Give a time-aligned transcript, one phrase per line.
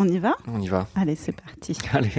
[0.00, 0.34] On y va?
[0.52, 0.86] On y va.
[0.94, 1.76] Allez, c'est parti.
[1.92, 2.10] Allez,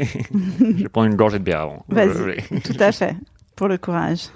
[0.60, 1.86] je vais prendre une gorgée de bière avant.
[1.90, 3.16] Vas-y, Euh, tout à fait.
[3.56, 4.28] Pour le courage.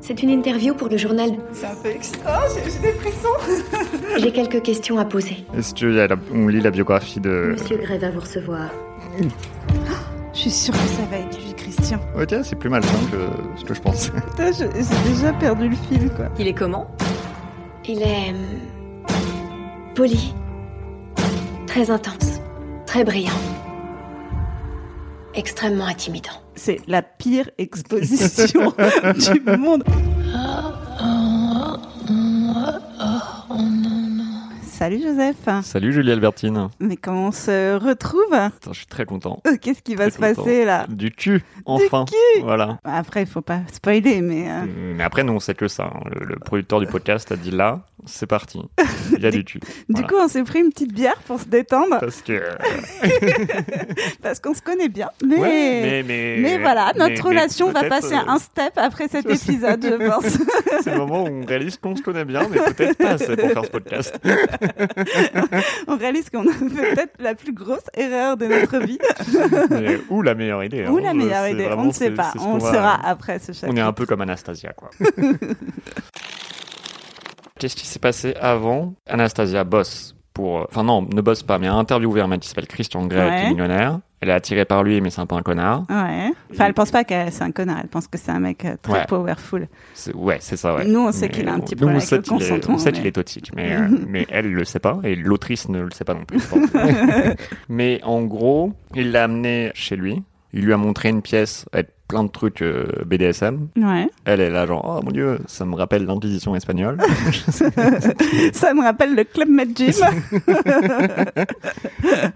[0.00, 1.30] C'est une interview pour le journal.
[1.52, 3.28] C'est un peu extra, j'ai des frissons.
[4.18, 5.44] J'ai quelques questions à poser.
[5.56, 7.50] Est-ce qu'on lit la biographie de...
[7.52, 8.70] Monsieur Gray va vous recevoir.
[10.32, 12.00] Je suis sûre que ça va être lui, Christian.
[12.20, 14.10] Ok, c'est plus mal que ce que je pensais.
[14.30, 16.26] Putain, je- j'ai déjà perdu le fil, quoi.
[16.38, 16.90] Il est comment?
[17.86, 18.30] Il est.
[18.30, 19.10] hum,
[19.94, 20.34] poli.
[21.70, 22.40] Très intense.
[22.86, 23.30] Très brillant.
[25.34, 26.30] Extrêmement intimidant.
[26.56, 28.72] C'est la pire exposition
[29.32, 29.84] du monde.
[34.66, 35.36] Salut Joseph.
[35.62, 36.68] Salut Julie Albertine.
[36.80, 38.32] Mais comment on se retrouve?
[38.32, 39.40] Attends, je suis très content.
[39.46, 40.34] Euh, Qu'est-ce qui va se content.
[40.42, 40.86] passer là?
[40.88, 42.06] Du cul, enfin.
[42.06, 42.42] cul.
[42.42, 42.78] Voilà.
[42.84, 45.84] Après, il faut pas spoiler, mais euh, Mais après, nous, on sait que ça.
[45.94, 46.00] hein.
[46.18, 48.60] Le, le producteur du podcast a dit là, c'est parti.
[49.16, 50.06] Il y a du du Voilà.
[50.08, 52.32] coup, on s'est pris une petite bière pour se détendre Parce que.
[52.32, 52.56] euh,
[54.22, 55.08] parce qu'on se connaît bien.
[55.24, 59.08] Mais ouais, mais, mais, mais voilà, notre mais- relation va passer euh, un step après
[59.08, 60.38] cet épisode, je pense.
[60.82, 63.48] C'est le moment où on réalise qu'on se connaît bien, mais peut-être pas assez pour
[63.50, 64.18] faire ce podcast.
[65.88, 68.98] on réalise qu'on a fait peut-être la plus grosse erreur de notre vie.
[69.70, 70.86] Mais, ou la meilleure idée.
[70.86, 71.02] Ou hein.
[71.02, 72.32] la meilleure C'est idée, vraiment- on ne sait pas.
[72.38, 73.68] On le saura après ce chapitre.
[73.72, 74.90] On est un peu comme Anastasia, quoi.
[77.60, 80.66] Qu'est-ce qui s'est passé avant Anastasia bosse pour.
[80.70, 83.30] Enfin, non, ne bosse pas, mais a interviewé un mec qui s'appelle Christian Grey, qui
[83.32, 83.44] Ouais.
[83.46, 84.00] est millionnaire.
[84.22, 85.84] Elle est attirée par lui, mais c'est un peu un connard.
[85.88, 86.30] Ouais.
[86.52, 87.78] Enfin, elle pense pas que c'est un connard.
[87.82, 89.06] Elle pense que c'est un mec euh, très Ouais.
[89.06, 89.66] powerful.
[90.14, 90.84] Ouais, c'est ça, ouais.
[90.86, 93.06] Nous, on sait qu'il a un petit problème avec le consentement, On sait mais- qu'il
[93.06, 96.14] est toxique, mais, euh, mais elle le sait pas, et l'autrice ne le sait pas
[96.14, 96.38] non plus.
[97.68, 100.22] mais en gros, il l'a amené chez lui.
[100.52, 103.68] Il lui a montré une pièce avec plein de trucs euh, BDSM.
[103.76, 104.08] Ouais.
[104.24, 106.98] Elle est là, genre, oh mon dieu, ça me rappelle l'Inquisition espagnole.
[108.52, 109.92] Ça me rappelle le Club Med Gym.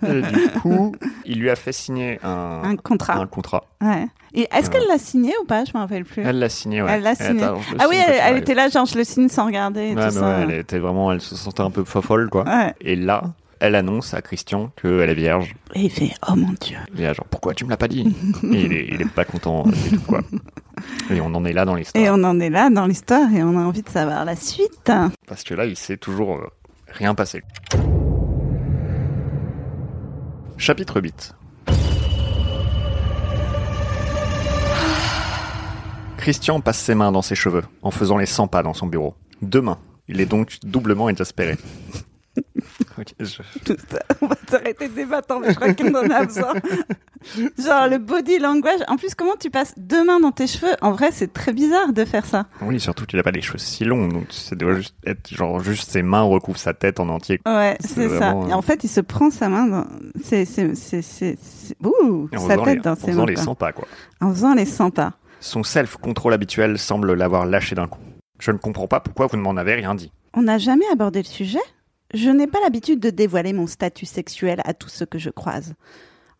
[0.06, 0.94] Et du coup,
[1.24, 3.14] il lui a fait signer un, un contrat.
[3.16, 3.64] un contrat.
[3.80, 4.06] Ouais.
[4.34, 5.64] Et est-ce qu'elle l'a signé ou pas?
[5.64, 6.22] Je me rappelle plus.
[6.22, 6.90] Elle l'a signé, ouais.
[6.92, 7.42] Elle l'a signé.
[7.42, 9.90] attends, je le Ah oui, elle, elle était là, genre je le signe sans regarder
[9.90, 10.20] et Ouais, tout mais ça.
[10.38, 12.44] ouais, elle était vraiment, elle se sentait un peu fofolle, quoi.
[12.80, 13.22] Et là,
[13.64, 15.54] elle annonce à Christian qu'elle est vierge.
[15.74, 16.76] Et il fait Oh mon dieu.
[16.94, 18.14] Il est là, genre, pourquoi tu me l'as pas dit?
[18.42, 20.20] Et il est, il est pas content du tout, quoi.
[21.10, 22.04] Et on en est là dans l'histoire.
[22.04, 24.92] Et on en est là dans l'histoire et on a envie de savoir la suite.
[25.26, 26.46] Parce que là, il s'est toujours euh,
[26.88, 27.42] rien passé.
[30.58, 31.34] Chapitre 8.
[36.18, 39.14] Christian passe ses mains dans ses cheveux, en faisant les 100 pas dans son bureau.
[39.40, 39.78] Deux mains.
[40.08, 41.56] Il est donc doublement exaspéré.
[42.98, 43.98] Ok, je- Tout ça.
[44.20, 46.52] On va s'arrêter de débattre, mais je crois qu'on en a besoin.
[47.58, 48.80] Genre le body language.
[48.88, 50.72] En plus, comment tu passes deux mains dans tes cheveux?
[50.82, 52.46] En vrai, c'est très bizarre de faire ça.
[52.62, 55.60] Oui, surtout qu'il a pas les cheveux si longs, donc ça doit juste être genre
[55.60, 57.40] juste ses mains recouvrent sa tête en entier.
[57.46, 58.16] Ouais, C'est ça.
[58.32, 59.86] vraiment, Et en fait, il se prend sa main dans.
[60.22, 60.44] C'est.
[61.82, 63.26] Ouh en Sa faisant tête les, dans en ses faisant mains.
[63.26, 63.44] les quoi.
[63.44, 63.88] 100 pas, quoi.
[64.20, 65.12] En faisant les 100 pas.
[65.40, 68.00] Son self-control habituel semble l'avoir lâché d'un coup.
[68.38, 70.12] Je ne comprends pas pourquoi vous ne m'en avez rien dit.
[70.34, 71.60] On n'a jamais abordé le sujet
[72.14, 75.74] Je n'ai pas l'habitude de dévoiler mon statut sexuel à tous ceux que je croise.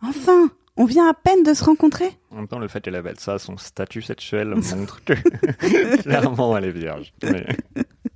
[0.03, 2.11] Enfin, on vient à peine de se rencontrer.
[2.31, 5.15] En même temps, le fait qu'elle appelle ça son statut sexuel montre que
[6.03, 7.13] clairement elle est vierge.
[7.23, 7.47] Mais-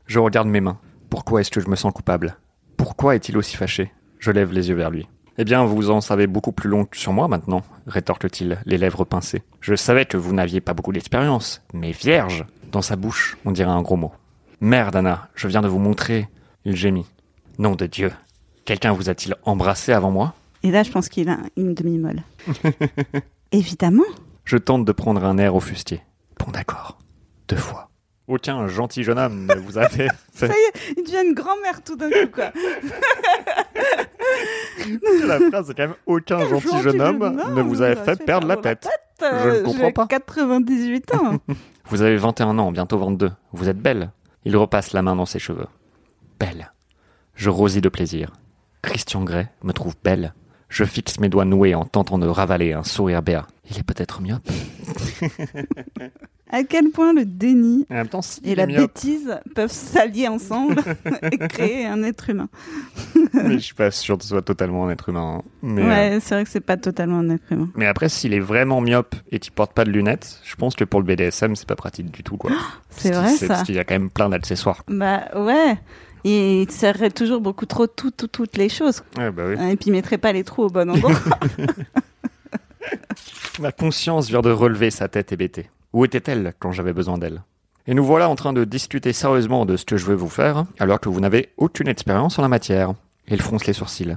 [0.07, 0.79] Je regarde mes mains.
[1.11, 2.37] Pourquoi est-ce que je me sens coupable?
[2.77, 3.91] Pourquoi est-il aussi fâché?
[4.19, 5.09] Je lève les yeux vers lui.
[5.39, 9.43] Eh bien, vous en savez beaucoup plus long sur moi maintenant, rétorque-t-il, les lèvres pincées.
[9.61, 13.71] Je savais que vous n'aviez pas beaucoup d'expérience, mais vierge Dans sa bouche, on dirait
[13.71, 14.13] un gros mot.
[14.61, 16.29] Merde, Anna, je viens de vous montrer.
[16.65, 17.07] Il gémit.
[17.59, 18.13] Nom de Dieu.
[18.65, 20.35] Quelqu'un vous a-t-il embrassé avant moi?
[20.63, 22.23] Et là, je pense qu'il a une demi-molle.
[23.53, 24.05] Évidemment.
[24.45, 26.01] Je tente de prendre un air au fustier.
[26.39, 26.99] Bon d'accord.
[27.49, 27.91] Deux fois.
[28.29, 30.09] Aucun gentil jeune homme ne vous a fait...
[30.33, 32.53] Ça y est, il devient une grand-mère tout d'un coup, quoi.
[35.27, 38.57] La phrase est quand même aucun gentil, jeune homme ne vous a fait perdre la
[38.57, 38.87] tête.
[39.21, 40.07] Je ne comprends pas.
[40.07, 41.39] 98 ans.
[41.91, 43.33] Vous avez 21 ans, bientôt 22.
[43.53, 44.11] Vous êtes belle.
[44.45, 45.67] Il repasse la main dans ses cheveux.
[46.39, 46.71] Belle.
[47.39, 48.33] Je rosis de plaisir.
[48.83, 50.35] Christian Grey me trouve belle.
[50.69, 53.47] Je fixe mes doigts noués en tentant de ravaler un sourire béat.
[53.71, 54.47] Il est peut-être myope.
[56.51, 60.27] à quel point le déni En même temps, s'il et la myope, bêtise peuvent s'allier
[60.29, 60.83] ensemble
[61.33, 62.49] et créer un être humain.
[63.35, 65.39] mais je suis pas sûr que ce soit totalement un être humain.
[65.39, 65.49] hein.
[65.63, 67.69] Mais, euh, c'est vrai que c'est pas totalement un être humain.
[67.77, 70.85] Mais après, s'il est vraiment myope et qu'il porte pas de lunettes, je pense que
[70.85, 72.51] pour le BDSM, c'est pas pratique du tout, quoi.
[72.91, 73.47] C'est vrai, ça.
[73.47, 74.83] Parce qu'il y a quand même plein d'accessoires.
[74.89, 75.79] Bah ouais.
[76.25, 79.03] Il serrerait toujours beaucoup trop tout, tout- toutes les choses.
[79.17, 79.55] Ouais, bah oui.
[79.73, 81.13] Et puis il mettrait pas les trous au bon endroit.
[83.61, 85.71] Ma conscience vient de relever sa tête hébétée.
[85.93, 87.43] Où était-elle quand j'avais besoin d'elle?
[87.87, 90.65] Et nous voilà en train de discuter sérieusement de ce que je veux vous faire,
[90.79, 92.93] alors que vous n'avez aucune expérience en la matière.
[93.29, 94.17] Il fronce les sourcils.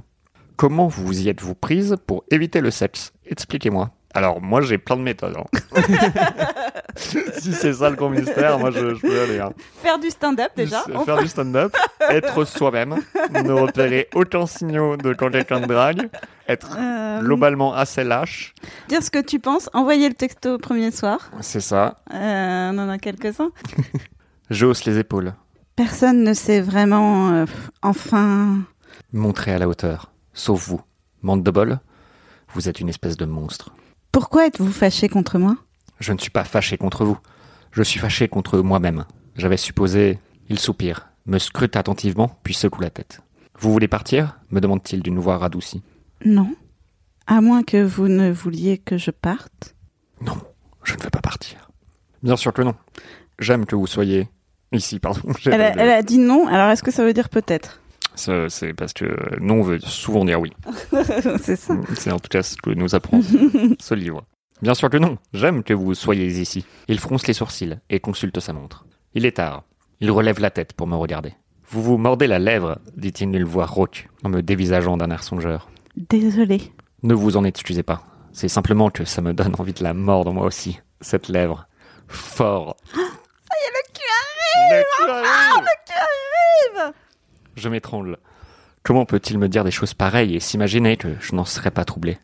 [0.57, 3.13] Comment vous y êtes-vous prise pour éviter le sexe?
[3.25, 3.89] Expliquez-moi.
[4.13, 5.37] Alors, moi, j'ai plein de méthodes.
[5.37, 5.81] hein.
[6.95, 9.39] si c'est ça le grand mystère, moi, je, je peux aller.
[9.39, 9.53] hein.
[9.81, 10.83] Faire du stand-up déjà.
[11.05, 11.75] Faire du stand-up,
[12.09, 12.97] être soi-même,
[13.33, 16.09] ne repérer aucun signaux de quand quelqu'un drague,
[16.47, 18.53] être Euh, globalement assez lâche.
[18.89, 21.31] Dire ce que tu penses, envoyer le texto au premier soir.
[21.41, 21.95] C'est ça.
[22.13, 23.51] Euh, on en a quelques-uns.
[24.49, 25.33] Je hausse les épaules.
[25.77, 27.31] Personne ne sait vraiment.
[27.31, 27.45] euh,
[27.81, 28.57] enfin.
[29.13, 30.11] Montrez à la hauteur.
[30.33, 30.81] Sauf vous.
[31.21, 31.79] Mande de bol,
[32.53, 33.71] vous êtes une espèce de monstre.
[34.11, 35.55] Pourquoi êtes-vous fâché contre moi?
[35.99, 37.17] Je ne suis pas fâché contre vous.
[37.71, 39.05] Je suis fâché contre moi-même.
[39.35, 40.19] J'avais supposé.
[40.49, 43.21] Il soupire, me scrute attentivement, puis secoue la tête.
[43.59, 44.37] Vous voulez partir?
[44.49, 45.81] me demande-t-il d'une voix radoucie.
[46.25, 46.53] Non.
[47.25, 49.75] À moins que vous ne vouliez que je parte.
[50.19, 50.35] Non,
[50.83, 51.69] je ne veux pas partir.
[52.21, 52.75] Bien sûr que non.
[53.39, 54.27] J'aime que vous soyez.
[54.73, 55.21] Ici, pardon.
[55.45, 57.80] Elle a, elle a dit non, alors est-ce que ça veut dire peut-être?
[58.15, 60.51] C'est parce que euh, non veut souvent dire oui.
[61.41, 61.75] C'est ça.
[61.95, 63.21] C'est en tout cas ce que nous apprend
[63.79, 64.23] ce livre.
[64.61, 65.17] Bien sûr que non.
[65.33, 66.65] J'aime que vous soyez ici.
[66.87, 68.85] Il fronce les sourcils et consulte sa montre.
[69.13, 69.63] Il est tard.
[70.01, 71.33] Il relève la tête pour me regarder.
[71.69, 75.69] Vous vous mordez la lèvre, dit-il d'une voix rauque, en me dévisageant d'un air songeur.
[75.95, 76.73] Désolée.
[77.01, 78.03] Ne vous en excusez pas.
[78.33, 80.79] C'est simplement que ça me donne envie de la mordre moi aussi.
[80.99, 81.67] Cette lèvre.
[82.07, 82.75] Fort.
[82.93, 84.03] Ça y est, le cul
[84.69, 84.83] arrive
[85.61, 86.93] Le cul arrive
[87.55, 88.17] Je m'étrangle.
[88.83, 92.17] Comment peut-il me dire des choses pareilles et s'imaginer que je n'en serais pas troublé?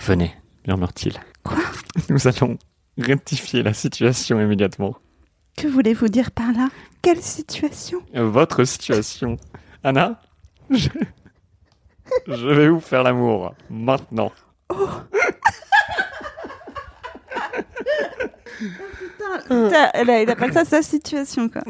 [0.00, 0.34] Venez,
[0.66, 1.18] murmure-t-il.
[1.44, 1.58] Quoi?
[2.08, 2.58] Nous allons
[2.98, 4.96] rectifier la situation immédiatement.
[5.56, 6.68] Que voulez-vous dire par là?
[7.02, 7.98] Quelle situation?
[8.14, 9.36] Votre situation.
[9.84, 10.20] Anna
[10.70, 10.88] je...
[12.26, 13.54] je vais vous faire l'amour.
[13.68, 14.32] Maintenant.
[19.48, 21.62] Putain, elle a- il appelle ça sa situation, quoi.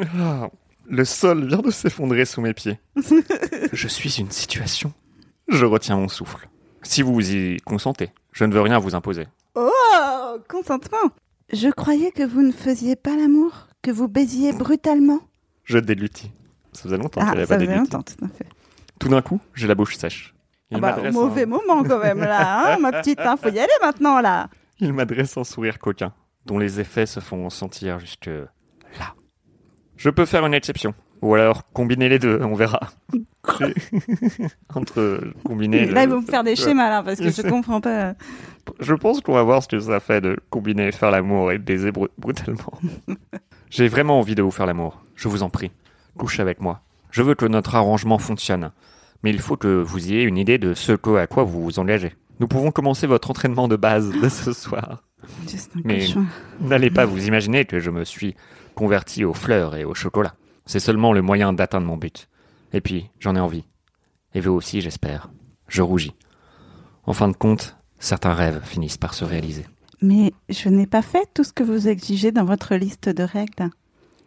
[0.93, 2.79] Le sol vient de s'effondrer sous mes pieds.
[3.73, 4.93] je suis une situation.
[5.49, 6.49] Je retiens mon souffle.
[6.83, 9.27] Si vous y consentez, je ne veux rien vous imposer.
[9.55, 9.71] Oh,
[10.49, 10.99] consentement.
[11.53, 15.21] Je croyais que vous ne faisiez pas l'amour, que vous baisiez brutalement.
[15.65, 16.33] Je délutis.
[16.73, 17.79] Ça faisait longtemps Ah, qu'elle pas déluti.
[17.79, 18.47] longtemps, tout à fait.
[18.99, 20.35] Tout d'un coup, j'ai la bouche sèche.
[20.71, 23.21] Il Ah bah, m'adresse mauvais un- moment quand même là, hein, ma petite.
[23.21, 24.49] Hein, faut y aller maintenant là.
[24.81, 26.13] Il m'adresse un sourire coquin,
[26.47, 29.15] dont les effets se font sentir jusque là.
[30.01, 30.95] Je peux faire une exception.
[31.21, 32.81] Ou alors combiner les deux, on verra.
[34.75, 35.85] Entre combiner.
[35.85, 38.15] Là, ils vont me faire des schémas là parce que je comprends pas.
[38.81, 41.91] Je pense qu'on va voir ce que ça fait de combiner faire l'amour et baiser
[41.93, 42.73] bru- brutalement.
[43.71, 45.05] J'ai vraiment envie de vous faire l'amour.
[45.17, 45.71] Je vous en prie.
[46.17, 46.81] Couchez avec moi.
[47.11, 48.71] Je veux que notre arrangement fonctionne.
[49.23, 52.15] Mais il faut que vous ayez une idée de ce à quoi vous vous engagez.
[52.39, 55.03] Nous pouvons commencer votre entraînement de base de ce soir.
[55.47, 56.07] Juste un Mais-.
[56.63, 58.35] N'allez pas vous imaginer que je me suis
[58.75, 60.35] converti aux fleurs et au chocolat.
[60.67, 62.29] C'est seulement le moyen d'atteindre mon but.
[62.73, 63.65] Et puis, j'en ai envie.
[64.35, 65.31] Et vous aussi, j'espère.
[65.69, 66.15] Je rougis.
[67.05, 69.67] En fin de compte, certains rêves finissent par se réaliser.
[70.03, 73.71] Mais je n'ai pas fait tout ce que vous exigez dans votre liste de règles.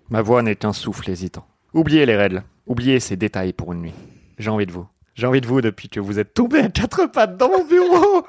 [0.09, 1.47] Ma voix n'est qu'un souffle hésitant.
[1.73, 2.43] Oubliez les règles.
[2.67, 3.93] Oubliez ces détails pour une nuit.
[4.37, 4.85] J'ai envie de vous.
[5.15, 8.25] J'ai envie de vous depuis que vous êtes tombé à quatre pattes dans mon bureau.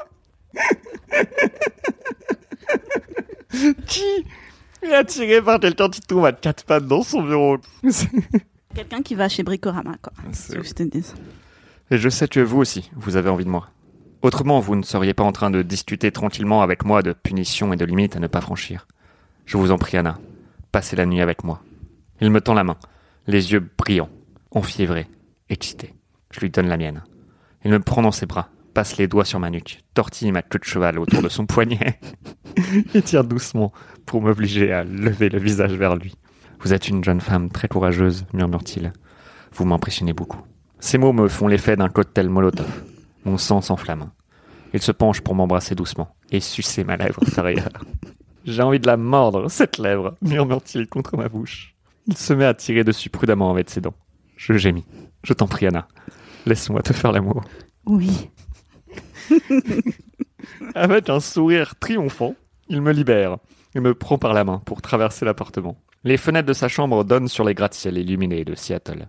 [3.86, 4.24] qui?
[4.86, 7.58] Est attiré par quelqu'un qui tombe à quatre pattes dans son bureau
[8.74, 10.12] Quelqu'un qui va chez Bricorama, quoi.
[10.32, 11.04] C'est- C'est ce que je te dis.
[11.90, 13.68] Et je sais que vous aussi, vous avez envie de moi.
[14.22, 17.76] Autrement, vous ne seriez pas en train de discuter tranquillement avec moi de punitions et
[17.76, 18.86] de limites à ne pas franchir.
[19.44, 20.18] Je vous en prie, Anna,
[20.72, 21.62] passez la nuit avec moi.
[22.20, 22.76] Il me tend la main,
[23.26, 24.08] les yeux brillants,
[24.50, 25.06] enfiévrés,
[25.50, 25.94] excités.
[26.30, 27.04] Je lui donne la mienne.
[27.64, 30.58] Il me prend dans ses bras, passe les doigts sur ma nuque, tortille ma queue
[30.58, 31.98] de cheval autour de son poignet
[32.94, 33.72] et tire doucement
[34.04, 36.14] pour m'obliger à lever le visage vers lui.
[36.60, 38.92] Vous êtes une jeune femme très courageuse, murmure-t-il.
[39.52, 40.40] Vous m'impressionnez beaucoup.
[40.80, 42.84] Ces mots me font l'effet d'un cocktail molotov.
[43.24, 44.10] Mon sang s'enflamme.
[44.72, 47.20] Il se penche pour m'embrasser doucement et sucer ma lèvre.
[48.44, 51.74] J'ai envie de la mordre, cette lèvre, murmure-t-il contre ma bouche.
[52.06, 53.94] Il se met à tirer dessus prudemment avec ses dents.
[54.36, 54.84] Je gémis.
[55.22, 55.88] Je t'en prie, Anna.
[56.44, 57.42] Laisse-moi te faire l'amour.
[57.86, 58.30] Oui.
[60.74, 62.34] Avec un sourire triomphant,
[62.68, 63.38] il me libère
[63.74, 65.76] et me prend par la main pour traverser l'appartement.
[66.04, 69.08] Les fenêtres de sa chambre donnent sur les gratte-ciel illuminés de Seattle.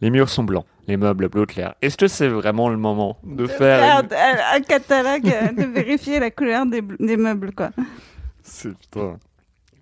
[0.00, 1.74] Les murs sont blancs, les meubles bleu clair.
[1.80, 3.82] Est-ce que c'est vraiment le moment de faire...
[3.82, 7.70] un, un catalogue, euh, de vérifier la couleur des, bl- des meubles, quoi?
[8.42, 9.16] C'est putain.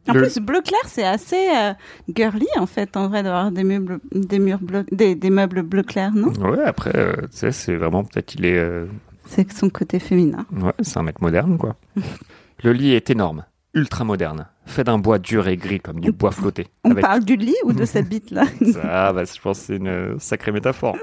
[0.08, 1.72] En Le- plus, bleu clair, c'est assez euh,
[2.14, 5.82] girly, en fait, en vrai, d'avoir des meubles, des murs bleus, des, des meubles bleu
[5.82, 6.32] clair, non?
[6.34, 8.58] Ouais, après, euh, tu sais, c'est vraiment peut-être qu'il est...
[8.58, 8.86] euh,
[9.34, 10.44] C'est son côté féminin.
[10.52, 11.76] Ouais, c'est un mec moderne, quoi.
[12.62, 16.30] le lit est énorme, ultra moderne, fait d'un bois dur et gris comme du bois
[16.32, 16.66] flotté.
[16.84, 18.44] On avec- parle du lit ou de cette bite-là?
[18.82, 20.96] Ah, bah, je pense que c'est une euh, sacrée métaphore.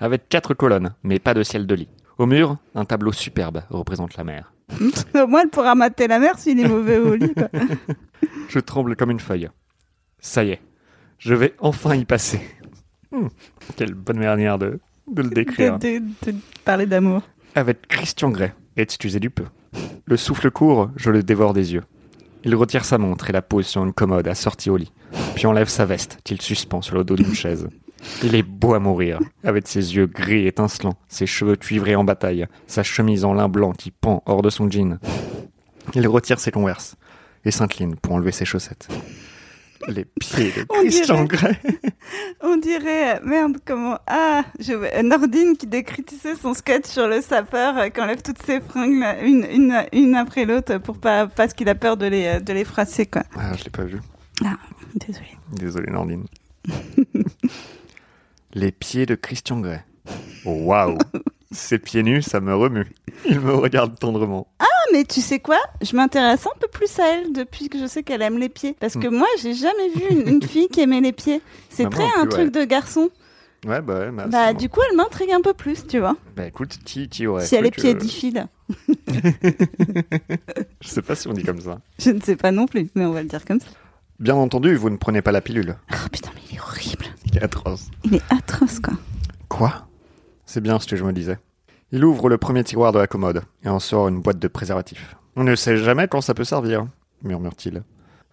[0.00, 1.88] avec quatre colonnes, mais pas de ciel de lit.
[2.18, 4.52] Au mur, un tableau superbe représente la mer.
[5.14, 7.32] Au moins, elle pourra mater la mer s'il est mauvais au lit.
[7.34, 7.48] Quoi.
[8.48, 9.48] Je tremble comme une feuille.
[10.18, 10.60] Ça y est,
[11.18, 12.40] je vais enfin y passer.
[13.12, 13.28] Hmm,
[13.76, 15.78] quelle bonne manière de, de le décrire.
[15.78, 17.22] De, de- de parler d'amour.
[17.56, 19.44] Avec Christian Grey, excusez du peu.
[20.04, 21.84] Le souffle court, je le dévore des yeux.
[22.44, 24.92] Il retire sa montre et la pose sur une commode assortie au lit,
[25.34, 27.66] puis enlève sa veste qu'il suspend sur le dos d'une chaise.
[28.22, 32.46] Il est beau à mourir, avec ses yeux gris étincelants, ses cheveux cuivrés en bataille,
[32.66, 34.98] sa chemise en lin blanc qui pend hors de son jean.
[35.94, 36.96] Il retire ses converses
[37.46, 38.88] et s'incline pour enlever ses chaussettes.
[39.88, 41.58] Les pieds de Christian Grey.
[42.40, 43.98] On dirait, merde, comment.
[44.06, 45.02] Ah, je...
[45.02, 48.60] Nordine qui décrit, tu sais, son sketch sur le sapeur euh, qui enlève toutes ses
[48.60, 52.26] fringues, là, une, une, une après l'autre, pour pas, parce qu'il a peur de les,
[52.26, 53.22] euh, de les froisser, quoi.
[53.36, 54.00] Ah, je l'ai pas vu.
[54.94, 55.26] Désolé.
[55.52, 56.24] Désolé, Nordine.
[58.54, 59.84] Les pieds de Christian Grey.
[60.44, 60.96] Waouh
[61.52, 62.86] Ses pieds nus, ça me remue.
[63.28, 64.48] Il me regarde tendrement.
[64.58, 65.58] Ah, mais tu sais quoi?
[65.80, 68.76] Je m'intéresse un peu plus à elle depuis que je sais qu'elle aime les pieds.
[68.80, 71.40] Parce que moi, j'ai jamais vu une, une fille qui aimait les pieds.
[71.70, 73.10] C'est très un plus, truc de garçon.
[73.66, 76.16] Ouais, bah ouais, bah, Bah, du coup, elle m'intrigue un peu plus, tu vois.
[76.36, 78.46] Bah écoute, qui, qui aurait si elle est pieds diffiles.
[80.80, 81.80] Je sais pas si on dit comme ça.
[81.98, 83.66] Je ne sais pas non plus, mais on va le dire comme ça.
[84.18, 85.76] Bien entendu, vous ne prenez pas la pilule.
[85.92, 87.06] Oh putain, mais il est horrible.
[87.26, 87.86] Il est atroce.
[88.04, 88.94] Il est atroce, quoi.
[89.48, 89.85] Quoi?
[90.46, 91.38] C'est bien ce que je me disais.
[91.92, 95.16] Il ouvre le premier tiroir de la commode et en sort une boîte de préservatifs.
[95.36, 96.86] On ne sait jamais quand ça peut servir,
[97.22, 97.82] murmure-t-il.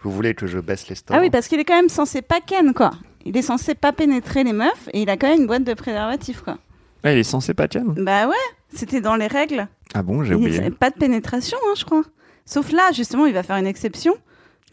[0.02, 1.18] Vous voulez que je baisse les stores?
[1.18, 2.92] Ah oui, parce qu'il est quand même censé pas ken, quoi.
[3.26, 5.74] Il est censé pas pénétrer les meufs et il a quand même une boîte de
[5.74, 6.58] préservatifs, quoi.
[7.04, 7.94] Ah, il est censé pas ken?
[7.98, 8.36] Bah ouais,
[8.74, 9.68] c'était dans les règles.
[9.94, 10.70] Ah bon, j'ai Il- oublié.
[10.72, 12.04] Pas de pénétration, hein, je crois.
[12.46, 14.14] Sauf là, justement, il va faire une exception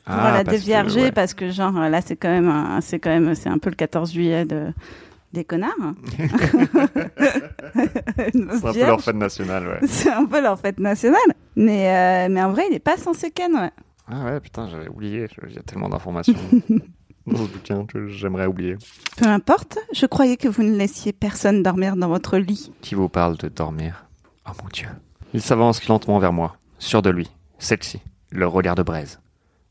[0.05, 1.13] pour Ah, la parce que, dévierger ouais.
[1.13, 4.13] parce que genre là, c'est quand même, c'est quand même, c'est un peu le 14
[4.13, 4.73] juillet de
[5.33, 5.95] des connards.
[8.33, 9.81] C'est un peu leur fête nationale, ouais.
[9.87, 11.21] C'est un peu leur fête nationale.
[11.57, 13.71] Mais, euh, mais en vrai, il est pas censé ken, ouais.
[14.09, 15.27] Ah ouais, putain, j'avais oublié.
[15.49, 16.35] Il y a tellement d'informations
[17.27, 18.77] dans ce bouquin que j'aimerais oublier.
[19.17, 22.73] Peu importe, je croyais que vous ne laissiez personne dormir dans votre lit.
[22.81, 24.07] Qui vous parle de dormir?
[24.49, 24.89] Oh mon dieu.
[25.33, 29.21] Il s'avance lentement vers moi, sûr de lui, sexy, le regard de braise.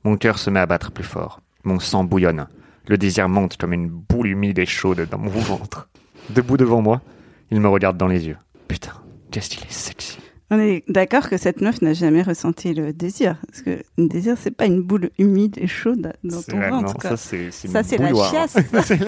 [0.06, 1.42] Mon cœur se met à battre plus fort.
[1.66, 2.48] Mon sang bouillonne.
[2.90, 5.88] Le désir monte comme une boule humide et chaude dans mon ventre.
[6.32, 7.02] Debout devant moi,
[7.52, 8.38] il me regarde dans les yeux.
[8.68, 8.94] Putain,
[9.30, 10.19] qu'est-ce qu'il est sexy.
[10.52, 13.36] On est d'accord que cette meuf n'a jamais ressenti le désir.
[13.48, 16.88] Parce que le désir, c'est pas une boule humide et chaude dans C'est- ton ventre.
[16.88, 17.10] non, quoi.
[17.12, 18.58] ça c'est c'est Ça, c'est la chiasse.
[18.84, 19.00] C'est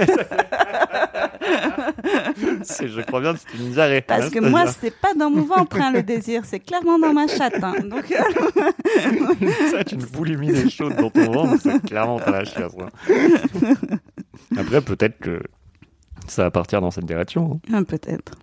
[2.63, 4.01] C'est- je crois bien que c'est une diarrhée.
[4.01, 6.43] Parce hein, que moi, c'est pas dans mon ventre, hein, le désir.
[6.45, 7.61] C'est clairement dans ma chatte.
[7.63, 7.73] hein.
[7.83, 12.45] Donc, euh, Ça, une boule humide et chaude dans ton ventre, c'est clairement t'as la
[12.45, 12.73] chiasse.
[14.57, 15.41] Après, peut-être que
[16.27, 17.59] ça va partir dans cette direction.
[17.71, 17.77] hein.
[17.79, 18.33] ah, peut-être.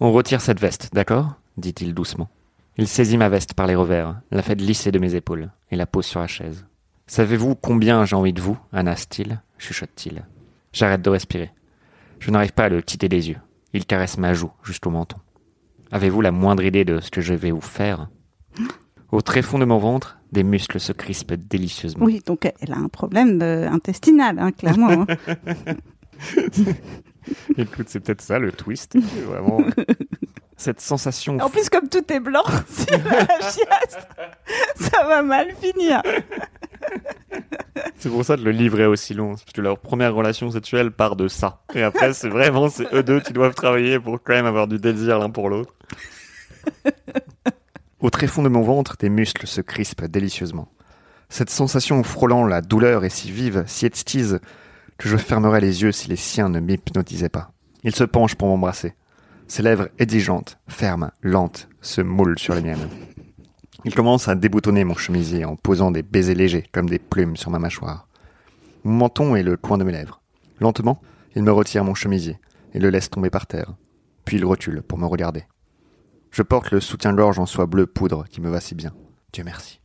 [0.00, 1.34] On retire cette veste, d'accord?
[1.56, 2.28] Dit-il doucement.
[2.78, 5.86] Il saisit ma veste par les revers, la fait glisser de mes épaules et la
[5.86, 6.66] pose sur la chaise.
[7.06, 10.24] Savez-vous combien j'ai envie de vous, Anna-t-il chuchote-t-il.
[10.72, 11.50] J'arrête de respirer.
[12.18, 13.38] Je n'arrive pas à le quitter des yeux.
[13.72, 15.16] Il caresse ma joue jusqu'au menton.
[15.90, 18.08] Avez-vous la moindre idée de ce que je vais vous faire?
[19.12, 22.04] Au tréfond de mon ventre, des muscles se crispent délicieusement.
[22.04, 25.06] Oui, donc elle a un problème de- intestinal, hein, clairement.
[25.08, 25.76] hein.
[27.56, 28.96] Écoute, c'est peut-être ça le twist.
[29.26, 29.84] Vraiment, euh,
[30.56, 31.38] cette sensation.
[31.38, 34.06] En plus, comme tout est blanc sur la chiasse,
[34.76, 36.02] ça va mal finir.
[37.98, 39.30] C'est pour ça que le livre est aussi long.
[39.30, 41.62] Parce que leur première relation sexuelle part de ça.
[41.74, 44.78] Et après, c'est vraiment c'est eux deux qui doivent travailler pour quand même avoir du
[44.78, 45.74] désir l'un pour l'autre.
[48.00, 50.68] Au tréfond de mon ventre, des muscles se crispent délicieusement.
[51.28, 54.38] Cette sensation frôlant la douleur est si vive, si exquise,
[54.98, 57.50] que je fermerais les yeux si les siens ne m'hypnotisaient pas.
[57.82, 58.94] Il se penche pour m'embrasser.
[59.48, 62.88] Ses lèvres exigeantes, fermes, lentes, se moulent sur les miennes.
[63.84, 67.50] Il commence à déboutonner mon chemisier en posant des baisers légers comme des plumes sur
[67.50, 68.08] ma mâchoire.
[68.82, 70.20] Mon menton est le coin de mes lèvres.
[70.60, 71.00] Lentement,
[71.36, 72.38] il me retire mon chemisier
[72.74, 73.74] et le laisse tomber par terre.
[74.24, 75.44] Puis il recule pour me regarder.
[76.32, 78.92] Je porte le soutien-gorge en soie bleue poudre qui me va si bien.
[79.32, 79.80] Dieu merci.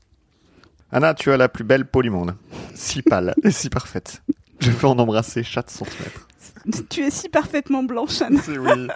[0.92, 2.36] Anna, tu as la plus belle peau du monde.
[2.74, 4.24] Si pâle et si parfaite.
[4.60, 6.28] Je veux en embrasser chaque centimètre.
[6.90, 8.40] Tu es si parfaitement blanche, Anna.
[8.44, 8.88] C'est oui.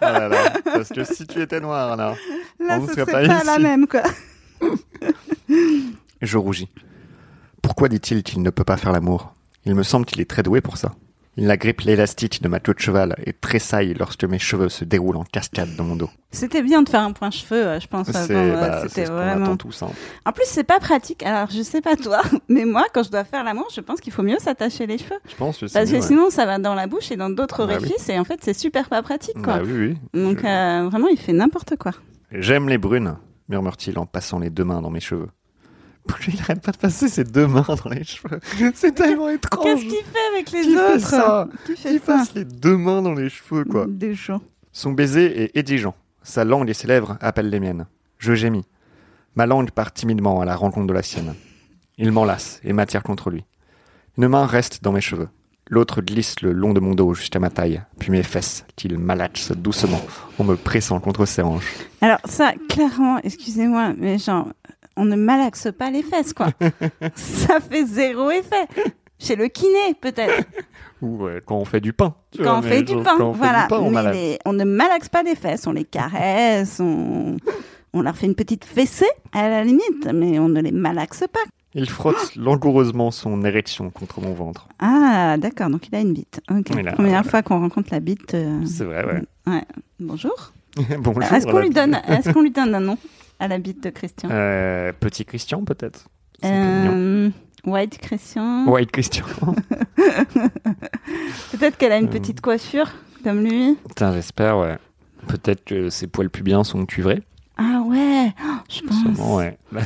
[0.00, 0.52] Ah là là.
[0.64, 2.14] Parce que si tu étais noire, Anna.
[2.58, 3.62] Là, On ce serait serait pas pas la ici.
[3.62, 4.02] même, quoi.
[6.20, 6.68] Je rougis.
[7.62, 9.34] Pourquoi dit-il qu'il ne peut pas faire l'amour?
[9.64, 10.92] Il me semble qu'il est très doué pour ça.
[11.38, 15.16] Il agrippe l'élastique de ma queue de cheval et tressaille lorsque mes cheveux se déroulent
[15.16, 16.10] en cascade dans mon dos.
[16.30, 18.10] C'était bien de faire un point cheveux, euh, je pense.
[18.10, 19.56] C'est euh, bah, ce vraiment.
[19.56, 19.82] tous.
[19.82, 19.88] hein.
[20.26, 21.22] En plus, c'est pas pratique.
[21.22, 22.20] Alors, je sais pas toi,
[22.50, 25.18] mais moi, quand je dois faire l'amour, je pense qu'il faut mieux s'attacher les cheveux.
[25.26, 26.02] Je pense que Parce que ouais.
[26.02, 27.86] sinon, ça va dans la bouche et dans d'autres Bah oui.
[27.86, 29.56] orifices, et en fait, c'est super pas pratique, quoi.
[29.58, 30.20] Bah oui, oui.
[30.22, 31.92] Donc, Je- euh, vraiment, il fait n'importe quoi.
[32.30, 33.16] J'aime les brunes,
[33.48, 35.28] murmure-t-il en passant les deux mains dans mes cheveux.
[36.06, 38.40] Plus il arrête pas de passer ses deux mains dans les cheveux.
[38.74, 39.62] C'est tellement étrange.
[39.64, 42.44] Qu'est-ce qu'il fait avec les Qui fait autres ça Qui fait Qui ça passe les
[42.44, 43.86] deux mains dans les cheveux, quoi.
[43.88, 44.40] Des gens.
[44.72, 45.94] Son baiser est exigeant.
[46.22, 47.86] Sa langue et ses lèvres appellent les miennes.
[48.18, 48.64] Je gémis.
[49.36, 51.34] Ma langue part timidement à la rencontre de la sienne.
[51.98, 53.44] Il m'enlace et m'attire contre lui.
[54.18, 55.28] Une main reste dans mes cheveux.
[55.68, 59.52] L'autre glisse le long de mon dos jusqu'à ma taille, puis mes fesses, qu'il malaxe
[59.52, 60.00] doucement
[60.38, 61.72] en me pressant contre ses hanches.
[62.00, 64.48] Alors, ça, clairement, excusez-moi, mais genre,
[64.96, 66.48] on ne malaxe pas les fesses, quoi.
[67.14, 68.66] ça fait zéro effet.
[69.18, 70.44] Chez le kiné, peut-être.
[71.00, 72.14] Ou euh, quand on fait du pain.
[72.36, 73.62] Quand vois, on fait du pain, voilà.
[73.62, 74.16] du pain, on Mais malaxe.
[74.16, 77.36] les- on ne malaxe pas des fesses, on les caresse, on,
[77.92, 81.40] on leur fait une petite fessée, à la limite, mais on ne les malaxe pas.
[81.74, 84.66] Il frotte langoureusement son érection contre mon ventre.
[84.80, 86.40] Ah, d'accord, donc il a une bite.
[86.50, 86.66] Ok.
[86.76, 88.34] Il a- Première fois qu'on rencontre la bite.
[88.34, 89.22] euh, C'est vrai, ouais.
[89.46, 89.62] ouais.
[90.00, 90.52] Bonjour.
[90.98, 91.22] Bonjour.
[91.22, 92.98] Est-ce qu'on la- lui donne, est-ce qu'on lui donne un nom?
[93.42, 96.08] À la bite de Christian Euh, petit Christian, peut-être.
[96.44, 97.30] Euh,
[97.64, 98.66] White Christian.
[98.66, 99.24] White Christian.
[101.52, 102.10] Peut-être qu'elle a une Euh.
[102.10, 102.90] petite coiffure
[103.24, 103.76] comme lui.
[103.88, 104.78] Putain, j'espère, ouais.
[105.28, 107.22] Peut-être que ses poils pubiens sont cuivrés.
[107.56, 109.36] Ah ouais, oh, je Sûrement, pense.
[109.38, 109.58] ouais.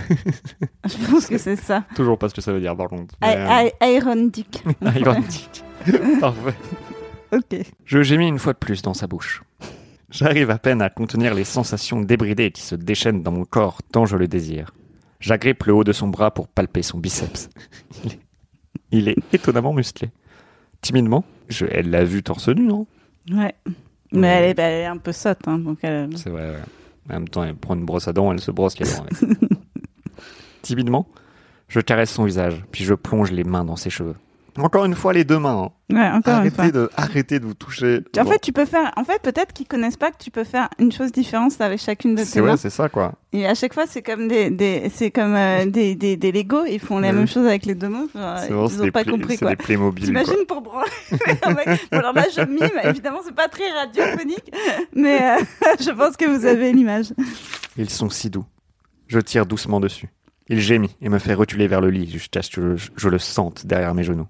[0.87, 1.85] Je pense que c'est ça.
[1.97, 3.15] Toujours pas ce que ça veut dire, par contre.
[3.21, 4.63] Mais, I- I- Iron Dick.
[4.83, 5.65] euh, ironique.
[6.21, 6.55] Parfait.
[7.33, 7.61] Ok.
[7.85, 9.43] Je gémis une fois de plus dans sa bouche.
[10.11, 14.07] J'arrive à peine à contenir les sensations débridées qui se déchaînent dans mon corps tant
[14.07, 14.73] je le désire.
[15.21, 17.49] J'agrippe le haut de son bras pour palper son biceps.
[18.05, 18.21] Il est,
[18.93, 20.11] il est étonnamment musclé.
[20.81, 22.87] Timidement, je, elle l'a vu torse nu, non?
[23.33, 23.55] Ouais.
[24.13, 26.17] Mais elle est, elle est un peu sotte, hein, donc elle...
[26.17, 26.63] C'est vrai, ouais.
[27.11, 29.05] En même temps, elle prend une brosse à dents, elle se brosse les dents.
[29.05, 29.39] avec.
[30.63, 31.07] Timidement,
[31.69, 34.17] je caresse son visage, puis je plonge les mains dans ses cheveux.
[34.59, 35.71] Encore une fois, les deux mains.
[35.91, 35.95] hein.
[35.95, 36.65] Ouais, encore une fois.
[36.65, 38.01] Arrêtez de, arrêtez de vous toucher.
[38.19, 38.91] En Bon, fait, tu peux faire.
[38.97, 42.15] En fait, peut-être qu'ils connaissent pas que tu peux faire une chose différente avec chacune
[42.15, 42.53] de tes c'est mains.
[42.53, 43.13] ouais, c'est ça, quoi.
[43.33, 46.65] Et à chaque fois, c'est comme des, des c'est comme euh, des, des, des Lego.
[46.65, 47.17] Ils font la Oui.
[47.17, 48.07] même chose avec les deux mains.
[48.13, 49.51] C'est ils c'est ont des pas compris c'est quoi.
[49.51, 50.23] des Playmobil, quoi.
[50.25, 52.71] T'imagines pour branler Bon, alors là, je mime.
[52.85, 54.53] Évidemment, c'est pas très radiophonique,
[54.95, 55.45] mais euh,
[55.81, 57.13] je pense que vous avez l'image.
[57.77, 58.45] Ils sont si doux.
[59.09, 60.09] Je tire doucement dessus.
[60.49, 63.19] Il gémit et me fait reculer vers le lit jusqu'à ce que je, je le
[63.19, 64.27] sente derrière mes genoux.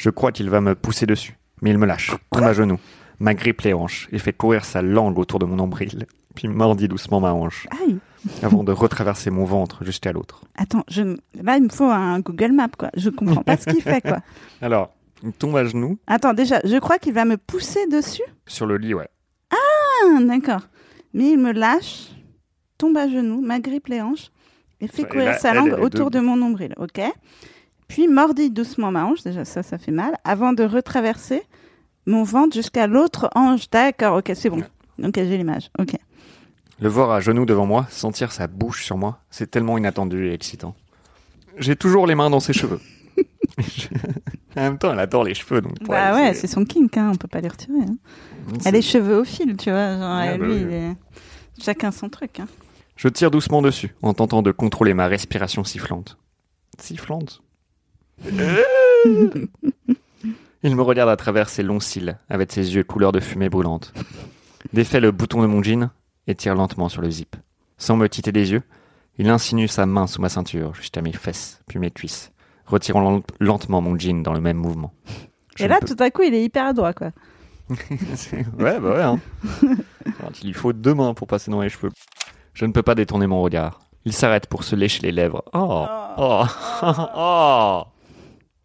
[0.00, 2.78] Je crois qu'il va me pousser dessus, mais il me lâche, tombe à genoux,
[3.18, 7.20] m'agrippe les hanches et fait courir sa langue autour de mon nombril, puis mordit doucement
[7.20, 7.98] ma hanche, Aïe.
[8.42, 10.40] avant de retraverser mon ventre jusqu'à l'autre.
[10.56, 11.02] Attends, je...
[11.34, 12.88] là, il me faut un Google Map, quoi.
[12.96, 14.20] Je comprends pas ce qu'il fait, quoi.
[14.62, 14.88] Alors,
[15.22, 18.22] il tombe à genoux Attends, déjà, je crois qu'il va me pousser dessus?
[18.46, 19.08] sur le lit, ouais.
[19.50, 20.62] Ah, d'accord.
[21.12, 22.08] Mais il me lâche,
[22.78, 24.30] tombe à genoux, m'agrippe les hanches
[24.80, 26.30] et fait courir sa langue autour de debout.
[26.30, 26.72] mon nombril.
[26.78, 27.02] Ok?
[27.90, 31.42] Puis mordit doucement ma hanche, déjà ça, ça fait mal, avant de retraverser
[32.06, 33.68] mon ventre jusqu'à l'autre hanche.
[33.70, 34.62] D'accord, ok, c'est bon.
[35.02, 35.70] Ok, j'ai l'image.
[35.78, 35.96] Ok.
[36.80, 40.32] Le voir à genoux devant moi, sentir sa bouche sur moi, c'est tellement inattendu et
[40.32, 40.74] excitant.
[41.58, 42.80] J'ai toujours les mains dans ses cheveux.
[44.56, 45.74] en même temps, elle adore les cheveux, donc.
[45.86, 47.80] bah elle, ouais, c'est son kink, hein, on peut pas les retirer.
[47.80, 47.96] hein.
[48.64, 49.94] Elle est cheveux au fil, tu vois.
[49.96, 50.96] Genre, Ah, bah lui, il est...
[51.62, 52.40] chacun son truc.
[52.40, 52.46] Hein.
[52.96, 56.16] Je tire doucement dessus, en tentant de contrôler ma respiration sifflante.
[56.78, 57.42] Sifflante?
[60.62, 63.92] Il me regarde à travers ses longs cils, avec ses yeux couleur de fumée brûlante.
[64.72, 65.90] Défait le bouton de mon jean
[66.26, 67.34] et tire lentement sur le zip.
[67.78, 68.62] Sans me quitter des yeux,
[69.18, 72.30] il insinue sa main sous ma ceinture, jusqu'à mes fesses, puis mes cuisses,
[72.66, 74.92] retirant len- lentement mon jean dans le même mouvement.
[75.56, 77.10] Je Et là, peux- tout à coup, il est hyper adroit, quoi.
[78.58, 79.02] Ouais, bah ouais.
[79.02, 79.18] Hein.
[80.18, 81.90] Alors, il lui faut deux mains pour passer dans les cheveux.
[82.52, 83.78] Je ne peux pas détourner mon regard.
[84.04, 85.44] Il s'arrête pour se lécher les lèvres.
[85.54, 85.86] Oh,
[86.18, 86.44] oh,
[86.82, 87.82] oh, oh,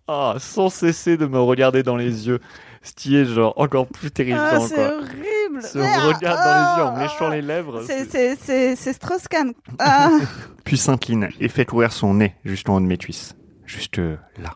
[0.08, 2.40] sans cesser de me regarder dans les yeux.
[2.84, 5.64] Ce qui est genre encore plus terrifiant, Ah, c'est horrible.
[5.64, 6.14] Se Merde.
[6.16, 7.82] regarde dans les yeux en Ah, léchant les lèvres.
[7.88, 9.54] C'est, c'est- c'est, c'est, c'est Strauss-Kahn.
[9.80, 10.12] Ah.
[10.64, 13.34] Puis s'incline et fait courir son nez juste en haut de mes cuisses.
[13.66, 14.52] Juste là.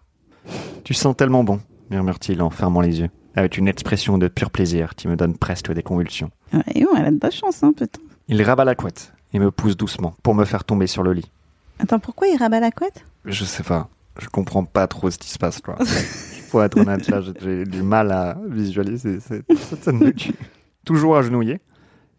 [0.84, 1.60] Tu sens tellement bon,
[1.90, 5.72] murmure-t-il en fermant les yeux, avec une expression de pur plaisir qui me donne presque
[5.72, 6.30] des convulsions.
[6.54, 8.00] Ouais, bon, elle a de la chance, hein, putain.
[8.28, 11.32] Il rabat la couette et me pousse doucement pour me faire tomber sur le lit.
[11.80, 13.04] Attends, pourquoi il rabat la couette?
[13.26, 13.88] Je sais pas,
[14.19, 15.75] je comprends pas trop ce qui se passe, quoi.
[15.86, 20.34] Faut être honnête, là, j'ai- du mal à visualiser cette cette scène de cul.
[20.86, 21.60] Toujours agenouillé,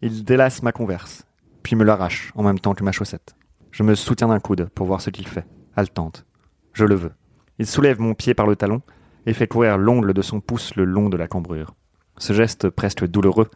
[0.01, 1.25] il délace ma converse,
[1.63, 3.35] puis me l'arrache en même temps que ma chaussette.
[3.71, 6.25] Je me soutiens d'un coude pour voir ce qu'il fait, haletante.
[6.73, 7.11] Je le veux.
[7.59, 8.81] Il soulève mon pied par le talon
[9.25, 11.75] et fait courir l'ongle de son pouce le long de la cambrure.
[12.17, 13.49] Ce geste presque douloureux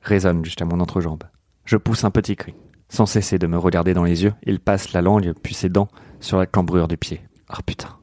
[0.00, 1.24] résonne jusqu'à mon entrejambe.
[1.64, 2.54] Je pousse un petit cri.
[2.88, 5.88] Sans cesser de me regarder dans les yeux, il passe la langue puis ses dents
[6.20, 7.20] sur la cambrure du pied.
[7.52, 7.96] Ah putain.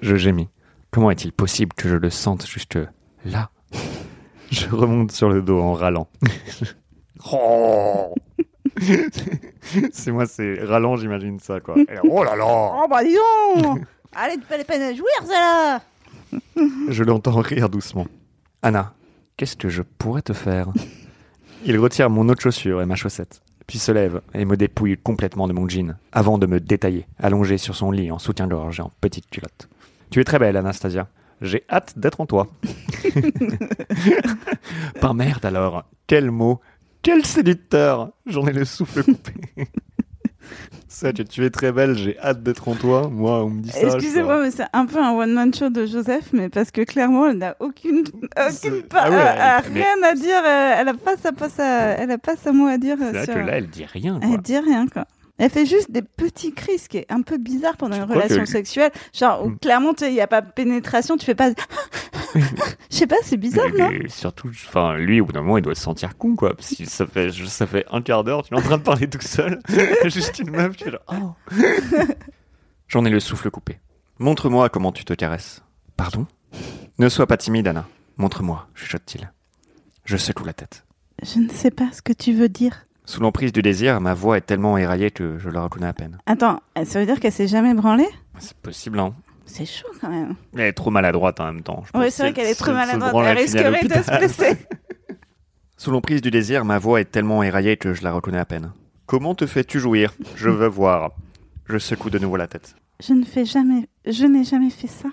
[0.00, 0.48] Je gémis.
[0.90, 2.78] Comment est-il possible que je le sente jusque
[3.24, 3.50] là?
[4.50, 6.08] Je remonte sur le dos en râlant.
[7.32, 8.14] Oh
[9.92, 11.76] c'est moi, c'est râlant, j'imagine ça, quoi.
[11.78, 13.16] Et, oh là là Oh bah dis
[13.62, 13.80] donc
[14.14, 15.80] Allez, tu pas les peines à jouir, ça là
[16.88, 18.06] Je l'entends rire doucement.
[18.62, 18.94] Anna,
[19.36, 20.68] qu'est-ce que je pourrais te faire?
[21.64, 25.48] Il retire mon autre chaussure et ma chaussette, puis se lève et me dépouille complètement
[25.48, 28.92] de mon jean, avant de me détailler, allongé sur son lit en soutien-gorge et en
[29.00, 29.68] petite culotte.
[30.10, 31.08] Tu es très belle, Anastasia.
[31.40, 32.48] J'ai hâte d'être en toi.
[35.00, 36.60] Par merde alors, quel mot,
[37.02, 39.32] quel séducteur J'en ai le souffle coupé.
[40.88, 43.08] Ça, tu, tu es très belle, j'ai hâte d'être en toi.
[43.12, 43.80] Moi, on me dit ça.
[43.80, 47.38] Excusez-moi, mais c'est un peu un one-man show de Joseph, mais parce que clairement, elle
[47.38, 50.42] n'a aucune, aucune Ah ouais, euh, mais- rien à dire.
[50.44, 52.96] euh, elle a pas sa, pas sa- elle a pas sa mot à dire.
[53.12, 54.28] C'est sur- que là, elle dit rien, quoi.
[54.32, 55.04] Elle dit rien, quoi.
[55.38, 58.40] Elle fait juste des petits cris, ce qui est un peu bizarre pendant une relation
[58.44, 58.90] que- sexuelle.
[59.12, 59.58] Genre, où Mm.
[59.58, 61.50] clairement, il n'y a pas de pénétration, tu fais pas.
[62.34, 65.58] Je sais pas, c'est bizarre, Mais- non mais surtout, enfin, lui, au bout d'un moment,
[65.58, 66.54] il doit se sentir con, quoi.
[66.56, 69.08] Parce que ça fait, ça fait un quart d'heure, tu es en train de parler
[69.08, 69.60] tout seul.
[70.06, 71.34] Juste une meuf, tu es là, oh.
[72.88, 73.78] J'en ai le souffle coupé.
[74.18, 75.62] Montre-moi comment tu te caresses.
[75.96, 76.26] Pardon?
[76.98, 77.86] Ne sois pas timide, Anna.
[78.16, 79.30] Montre-moi, chuchote-t-il.
[80.04, 80.84] Je secoue la tête.
[81.22, 82.86] Je ne sais pas ce que tu veux dire.
[83.08, 86.18] Sous l'emprise du désir, ma voix est tellement éraillée que je la reconnais à peine.
[86.26, 89.14] Attends, ça veut dire qu'elle s'est jamais branlée C'est possible, hein
[89.44, 90.34] C'est chaud quand même.
[90.52, 91.84] Mais elle est trop maladroite en même temps.
[91.94, 93.14] Oui, c'est vrai qu'elle est trop maladroite.
[93.28, 94.56] Elle risquerait de se blesser.
[95.76, 98.72] Sous l'emprise du désir, ma voix est tellement éraillée que je la reconnais à peine.
[99.06, 100.12] Comment te fais-tu jouir?
[100.34, 101.12] Je veux voir.
[101.66, 102.74] Je secoue de nouveau la tête.
[103.00, 103.88] Je ne fais jamais.
[104.04, 105.08] Je n'ai jamais fait ça.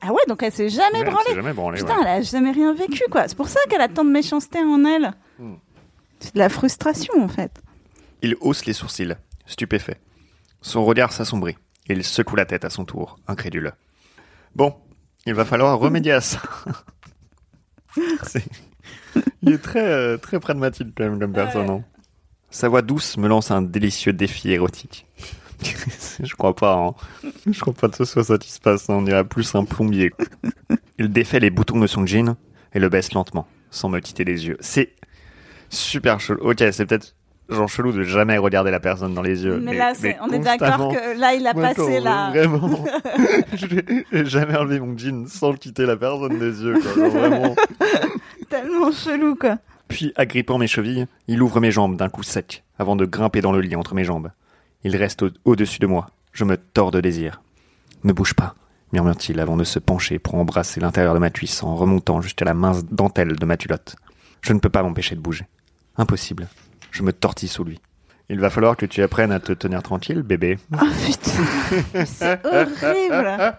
[0.00, 1.28] Ah ouais, donc elle s'est jamais Ouais, elle branlée.
[1.28, 2.02] s'est jamais branlée, Putain, ouais.
[2.02, 3.26] elle a jamais rien vécu, quoi.
[3.28, 5.12] C'est pour ça qu'elle a tant de méchanceté en elle.
[5.38, 5.54] Hmm.
[6.24, 7.60] C'est de la frustration, en fait.
[8.22, 9.14] Il hausse les sourcils,
[9.46, 10.00] stupéfait.
[10.62, 11.56] Son regard s'assombrit.
[11.88, 13.72] Il secoue la tête à son tour, incrédule.
[14.56, 14.74] Bon,
[15.26, 16.40] il va falloir remédier à ça.
[18.22, 18.44] C'est-
[19.42, 21.68] Il est très, euh, très pragmatique quand même comme personne.
[21.70, 21.84] hein.
[22.50, 25.06] Sa voix douce me lance un délicieux défi érotique.
[26.22, 26.94] Je crois pas, hein.
[27.46, 28.88] Je crois pas que ce soit ça qui se passe.
[28.88, 28.94] hein.
[28.94, 30.12] On dirait plus un plombier.
[30.98, 32.36] Il défait les boutons de son jean
[32.72, 34.56] et le baisse lentement, sans me quitter les yeux.
[34.60, 34.94] C'est
[35.74, 36.50] super chelou.
[36.50, 37.14] Ok, c'est peut-être
[37.48, 39.58] genre chelou de jamais regarder la personne dans les yeux.
[39.60, 42.30] mais, là, on est d'accord que là, il a Moi, passé la.
[42.30, 42.84] Vraiment.
[43.54, 46.78] J'ai jamais enlevé mon jean sans quitter la personne des yeux.
[46.80, 47.08] Quoi.
[47.08, 47.54] Vraiment.
[48.48, 49.58] Tellement chelou, quoi.
[49.88, 53.52] Puis, agrippant mes chevilles, il ouvre mes jambes d'un coup sec, avant de grimper dans
[53.52, 54.30] le lit entre mes jambes.
[54.82, 56.06] Il reste au- au-dessus de moi.
[56.32, 57.42] Je me tords de désir.
[58.02, 58.54] Ne bouge pas,
[58.92, 62.54] murmure-t-il avant de se pencher pour embrasser l'intérieur de ma cuisse en remontant jusqu'à la
[62.54, 63.96] mince dentelle de ma culotte.
[64.40, 65.46] Je ne peux pas m'empêcher de bouger.
[65.96, 66.48] Impossible.
[66.90, 67.80] Je me tortille sous lui.
[68.30, 70.58] Il va falloir que tu apprennes à te tenir tranquille, bébé.
[70.72, 73.54] Oh putain, c'est horrible.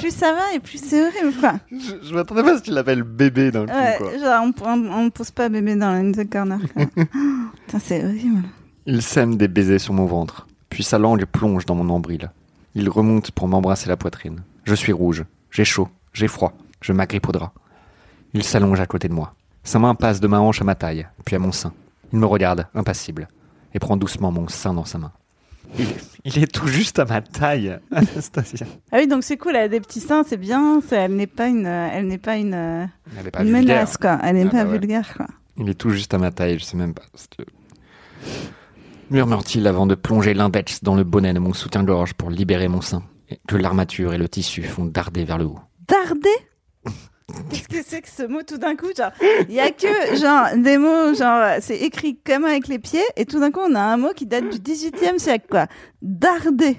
[0.00, 1.54] Plus ça va et plus c'est horrible, quoi.
[1.70, 4.18] Je, je m'attendais pas à ce qu'il l'appelle bébé d'un coup, Ouais, quoi.
[4.18, 6.58] genre, on, on pose pas bébé dans the corner.
[6.74, 6.86] quoi.
[7.66, 8.42] Putain, c'est horrible.
[8.86, 12.30] Il sème des baisers sur mon ventre, puis sa langue plonge dans mon nombril.
[12.74, 14.40] Il remonte pour m'embrasser la poitrine.
[14.64, 17.52] Je suis rouge, j'ai chaud, j'ai froid, je m'agrippe au drap.
[18.32, 19.32] Il s'allonge à côté de moi.
[19.64, 21.72] Sa main passe de ma hanche à ma taille, puis à mon sein.
[22.12, 23.28] Il me regarde, impassible,
[23.72, 25.12] et prend doucement mon sein dans sa main.
[25.78, 25.86] Il,
[26.24, 28.66] il est tout juste à ma taille, Anastasia.
[28.92, 30.80] Ah oui, donc c'est cool, elle a des petits seins, c'est bien.
[30.86, 33.76] c'est- Elle n'est pas une, elle n'est pas une, Elle est pas une vulgaire.
[33.78, 34.18] menace, quoi.
[34.22, 34.78] Elle n'est Ah pas bah ouais.
[34.78, 35.26] vulgaire, quoi.
[35.56, 37.02] Il est tout juste à ma taille, je sais même pas.
[39.10, 43.02] Murmure-t-il avant de plonger l'index dans le bonnet de mon soutien-gorge pour libérer mon sein,
[43.30, 45.58] et que l'armature et le tissu font darder vers le haut.
[45.88, 46.28] Darder?
[47.50, 49.10] Qu'est-ce que c'est que ce mot tout d'un coup Genre,
[49.48, 53.24] il y a que genre des mots genre c'est écrit comme avec les pieds et
[53.24, 55.66] tout d'un coup on a un mot qui date du 18e siècle quoi.
[56.02, 56.76] Darder.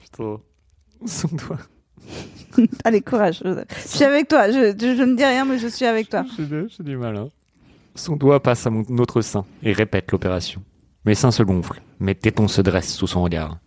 [0.00, 0.36] Putain.
[1.06, 1.58] Son doigt.
[2.84, 3.42] Allez courage.
[3.44, 4.50] Je suis avec toi.
[4.50, 6.24] Je, je, je ne dis rien mais je suis avec toi.
[6.38, 7.28] J'ai du mal, hein.
[7.96, 10.62] Son doigt passe à mon autre sein et répète l'opération.
[11.04, 13.58] Mes seins se gonflent, mes tétons se dressent sous son regard.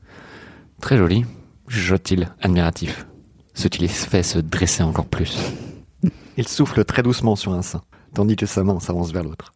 [0.79, 1.25] Très joli,
[1.67, 3.05] chuchote-t-il, admiratif.
[3.53, 5.37] Ce qui les fait se dresser encore plus.
[6.37, 7.81] Il souffle très doucement sur un sein,
[8.13, 9.53] tandis que sa main s'avance vers l'autre.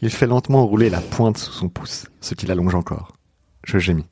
[0.00, 3.12] Il fait lentement rouler la pointe sous son pouce, ce qui l'allonge encore.
[3.64, 4.06] Je gémis.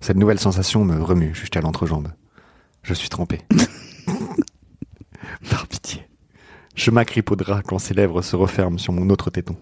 [0.00, 2.08] Cette nouvelle sensation me remue jusqu'à l'entrejambe.
[2.82, 3.40] Je suis trempé.
[5.50, 6.08] Par pitié.
[6.74, 9.56] Je m'agrippe au drap quand ses lèvres se referment sur mon autre téton.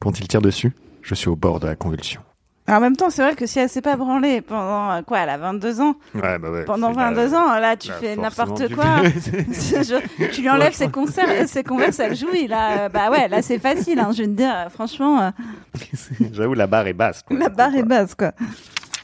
[0.00, 2.22] Quand il tire dessus, je suis au bord de la convulsion.
[2.66, 5.28] En même temps, c'est vrai que si elle s'est pas branlée pendant euh, quoi, elle
[5.28, 5.96] a 22 ans.
[6.14, 6.64] Ouais, bah ouais.
[6.64, 9.02] Pendant c'est la- 22 ans, là, tu fais n'importe quoi.
[9.04, 12.46] Je- tu lui enlèves ses concerts, ses converses, elle jouit.
[12.46, 13.98] Là, euh, bah ouais, là c'est facile.
[13.98, 15.30] Hein, je te dire, euh, franchement, euh,
[16.32, 17.22] J'avoue, la barre est basse.
[17.22, 17.36] quoi.
[17.38, 18.32] la barre est basse, quoi.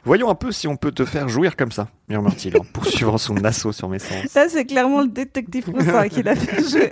[0.07, 3.37] Voyons un peu si on peut te faire jouir comme ça, murmure-t-il en poursuivant son
[3.44, 4.25] assaut sur mes sens.
[4.31, 6.90] Ça, c'est clairement le détective Roussin qui l'a fait jouer.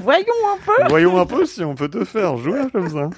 [0.00, 0.24] Voyons
[0.54, 0.88] un peu.
[0.88, 3.10] Voyons un peu si on peut te faire jouir comme ça.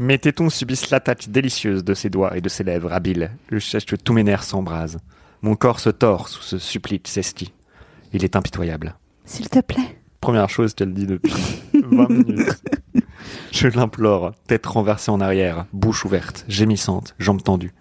[0.00, 3.32] Mes tétons subissent l'attaque délicieuse de ses doigts et de ses lèvres habiles.
[3.52, 4.96] Je cherche que tous mes nerfs s'embrasent.
[5.42, 7.52] Mon corps se tord sous ce supplice cesti.
[8.14, 8.94] Il est impitoyable.
[9.26, 9.98] S'il te plaît.
[10.22, 11.34] Première chose qu'elle dit depuis
[11.74, 12.62] 20 minutes.
[13.52, 17.74] Je l'implore, tête renversée en arrière, bouche ouverte, gémissante, jambes tendues.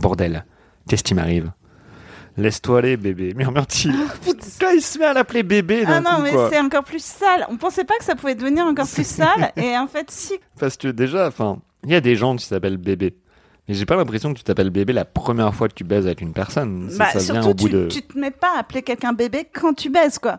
[0.00, 0.44] Bordel,
[0.88, 1.52] qu'est-ce qui m'arrive?
[2.36, 3.94] Laisse-toi aller, bébé, murmure-t-il.
[4.24, 6.48] Putain, il se met à l'appeler bébé Ah non, coup, mais quoi.
[6.50, 7.46] c'est encore plus sale.
[7.50, 9.52] On pensait pas que ça pouvait devenir encore plus sale.
[9.56, 10.34] Et en fait, si.
[10.58, 13.14] Parce que déjà, enfin, il y a des gens qui s'appellent bébé.
[13.68, 16.20] Mais j'ai pas l'impression que tu t'appelles bébé la première fois que tu baises avec
[16.22, 16.88] une personne.
[16.90, 17.86] Ça, Bah, ça vient surtout, au bout tu, de.
[17.88, 20.38] tu te mets pas à appeler quelqu'un bébé quand tu baises, quoi.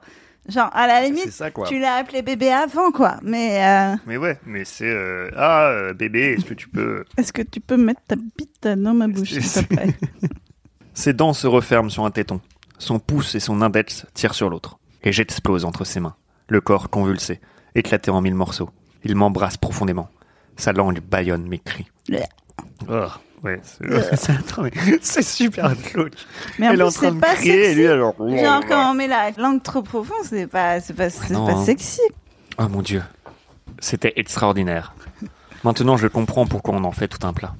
[0.49, 3.17] Genre, à la limite, ça, tu l'as appelé bébé avant, quoi.
[3.21, 4.89] Mais euh, Mais ouais, mais c'est.
[4.89, 7.05] euh, Ah, euh, bébé, est-ce que tu peux.
[7.15, 9.93] est-ce que tu peux mettre ta bite dans ma bouche, s'il te plaît?
[11.01, 12.41] Ses dents se referment sur un téton.
[12.77, 14.77] Son pouce et son index tirent sur l'autre.
[15.01, 16.13] Et j'explose entre ses mains.
[16.47, 17.41] Le corps convulsé,
[17.73, 18.69] éclaté en mille morceaux.
[19.03, 20.09] Il m'embrasse profondément.
[20.57, 21.87] Sa langue bâillonne mes cris.
[22.87, 23.07] Oh,
[23.43, 23.59] ouais,
[25.01, 26.13] c'est super glauque.
[26.59, 27.79] Mais en Elle est en plus, train de pas crier et sexy.
[27.79, 28.13] lui alors.
[28.19, 31.53] Genre, quand on met la langue trop profonde, c'est pas, c'est pas, c'est non, pas
[31.53, 31.65] hein.
[31.65, 32.01] sexy.
[32.59, 33.01] Oh mon dieu,
[33.79, 34.93] c'était extraordinaire.
[35.63, 37.55] Maintenant, je comprends pourquoi on en fait tout un plat.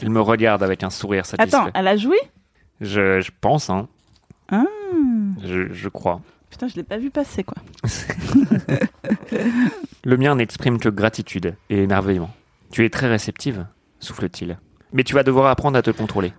[0.00, 1.54] Il me regarde avec un sourire satisfait.
[1.54, 2.16] Attends, elle a joui
[2.80, 3.88] Je, je pense, hein.
[4.50, 4.64] Ah.
[5.44, 6.20] Je, je crois.
[6.50, 7.58] Putain, je l'ai pas vu passer, quoi.
[10.04, 12.30] Le mien n'exprime que gratitude et émerveillement.
[12.72, 13.66] Tu es très réceptive,
[13.98, 14.58] souffle-t-il.
[14.92, 16.32] Mais tu vas devoir apprendre à te contrôler.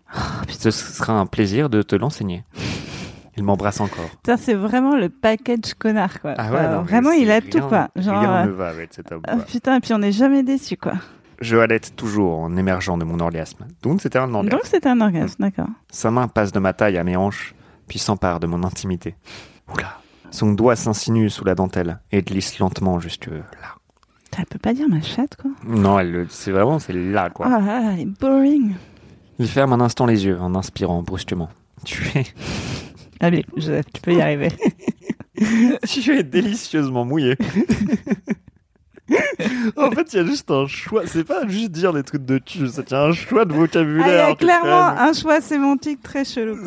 [0.50, 2.44] Ce sera un plaisir de te l'enseigner.
[3.38, 4.10] Il m'embrasse encore.
[4.10, 6.34] Putain, c'est vraiment le package connard, quoi.
[6.38, 7.88] Ah Enfin, non, vraiment, il a rien- tout, quoi.
[7.96, 9.22] Genre, Rien euh, ne va avec cet homme.
[9.26, 10.94] ah, putain, et puis on n'est jamais déçu, quoi.
[11.42, 13.66] Je halète toujours en émergeant de mon orgasme.
[13.82, 14.50] Donc c'était un orgasme.
[14.58, 15.70] Donc c'était un orgasme, d'accord.
[15.90, 17.56] Sa main passe de ma taille à mes hanches,
[17.88, 19.16] puis s'empare de mon intimité.
[19.74, 19.98] Oula.
[20.30, 23.42] Son doigt s'insinue sous la dentelle et glisse lentement jusque là.
[24.38, 25.52] Elle peut pas dire ma chatte, quoi.
[25.68, 27.48] Non, elle, c'est vraiment, c'est là, quoi.
[27.48, 28.76] Oh là là, elle est boring.
[29.40, 31.50] Il ferme un instant les yeux en inspirant brusquement.
[31.84, 32.26] Tu es,
[33.20, 34.50] Allez, je- tu peux y arriver.
[35.88, 37.36] tu es délicieusement mouillé.
[39.78, 41.04] en fait, il y a juste un choix.
[41.06, 43.60] C'est pas juste dire des trucs de cul, c'est un choix de Ah, il y
[43.62, 44.28] vocabulaire.
[44.30, 46.58] a clairement un choix sémantique très chelou,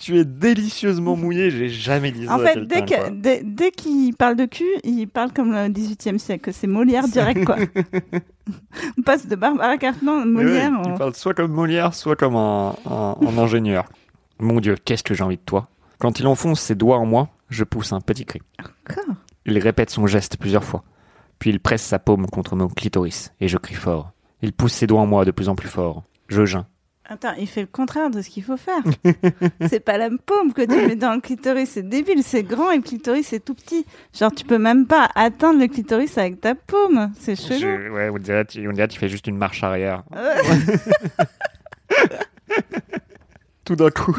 [0.00, 2.34] Tu es délicieusement mouillé, j'ai jamais dit ça.
[2.34, 6.50] En fait, dès qu'il parle de cul, il parle comme le 18e siècle.
[6.52, 7.56] C'est Molière direct, quoi.
[8.98, 10.70] on passe de Barbara Cartman à Molière.
[10.72, 13.84] ouais, on- Il parle soit comme Molière, soit comme un, un- un ingénieur.
[14.38, 15.68] Mon Dieu, qu'est-ce que j'ai envie de toi?
[15.98, 18.40] Quand il enfonce ses doigts en moi, je pousse un petit cri.
[18.60, 19.14] Encore?
[19.46, 20.84] Il répète son geste plusieurs fois.
[21.38, 24.12] Puis il presse sa paume contre mon clitoris et je crie fort.
[24.42, 26.02] Il pousse ses doigts en moi de plus en plus fort.
[26.28, 26.66] Je geins.
[27.08, 28.82] Attends, il fait le contraire de ce qu'il faut faire.
[29.68, 32.78] c'est pas la paume que tu mets dans le clitoris, c'est débile, c'est grand et
[32.78, 33.86] le clitoris c'est tout petit.
[34.12, 37.60] Genre tu peux même pas atteindre le clitoris avec ta paume, c'est chelou.
[37.60, 40.02] Je- ouais, on dirait, on dirait qu'il fait juste une marche arrière.
[40.12, 40.34] Ouais.
[43.64, 44.16] Tout d'un coup,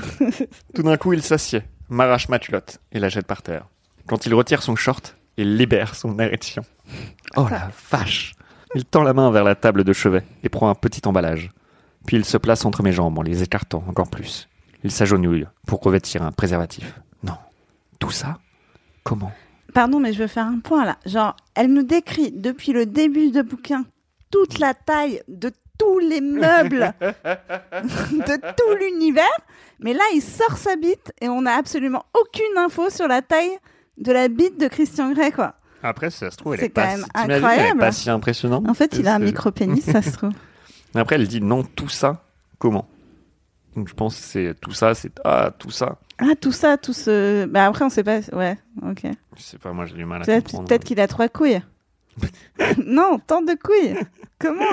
[0.73, 3.67] tout d'un coup, il s'assied, m'arrache ma culotte et la jette par terre.
[4.05, 6.63] Quand il retire son short, il libère son érection.
[7.35, 8.33] Oh la vache
[8.75, 11.51] Il tend la main vers la table de chevet et prend un petit emballage.
[12.05, 14.47] Puis il se place entre mes jambes en les écartant encore plus.
[14.83, 16.99] Il s'agenouille pour revêtir un préservatif.
[17.23, 17.37] Non.
[17.99, 18.39] Tout ça?
[19.03, 19.31] Comment?
[19.73, 20.97] Pardon, mais je veux faire un point là.
[21.05, 23.85] Genre, elle nous décrit depuis le début de bouquin
[24.31, 29.25] toute la taille de tous les meubles de tout l'univers,
[29.79, 33.57] mais là il sort sa bite et on n'a absolument aucune info sur la taille
[33.97, 35.55] de la bite de Christian Grey quoi.
[35.83, 37.79] Après, ça se trouve, elle est pas quand si- même incroyable.
[37.79, 38.67] pas si impressionnante.
[38.67, 40.31] En fait, il a un micro-pénis, ça se trouve.
[40.95, 42.23] Après, elle dit non, tout ça,
[42.57, 42.87] comment?
[43.75, 45.99] Donc je pense que c'est tout ça, c'est ah, tout ça.
[46.17, 47.45] Ah, tout ça, tout ce.
[47.45, 48.21] Bah après, on sait pas.
[48.33, 49.03] Ouais, ok.
[49.35, 50.67] Je sais pas, moi j'ai du mal à comprendre.
[50.67, 51.61] peut-être qu'il a trois couilles.
[52.85, 53.95] non, tant de couilles.
[54.39, 54.65] Comment?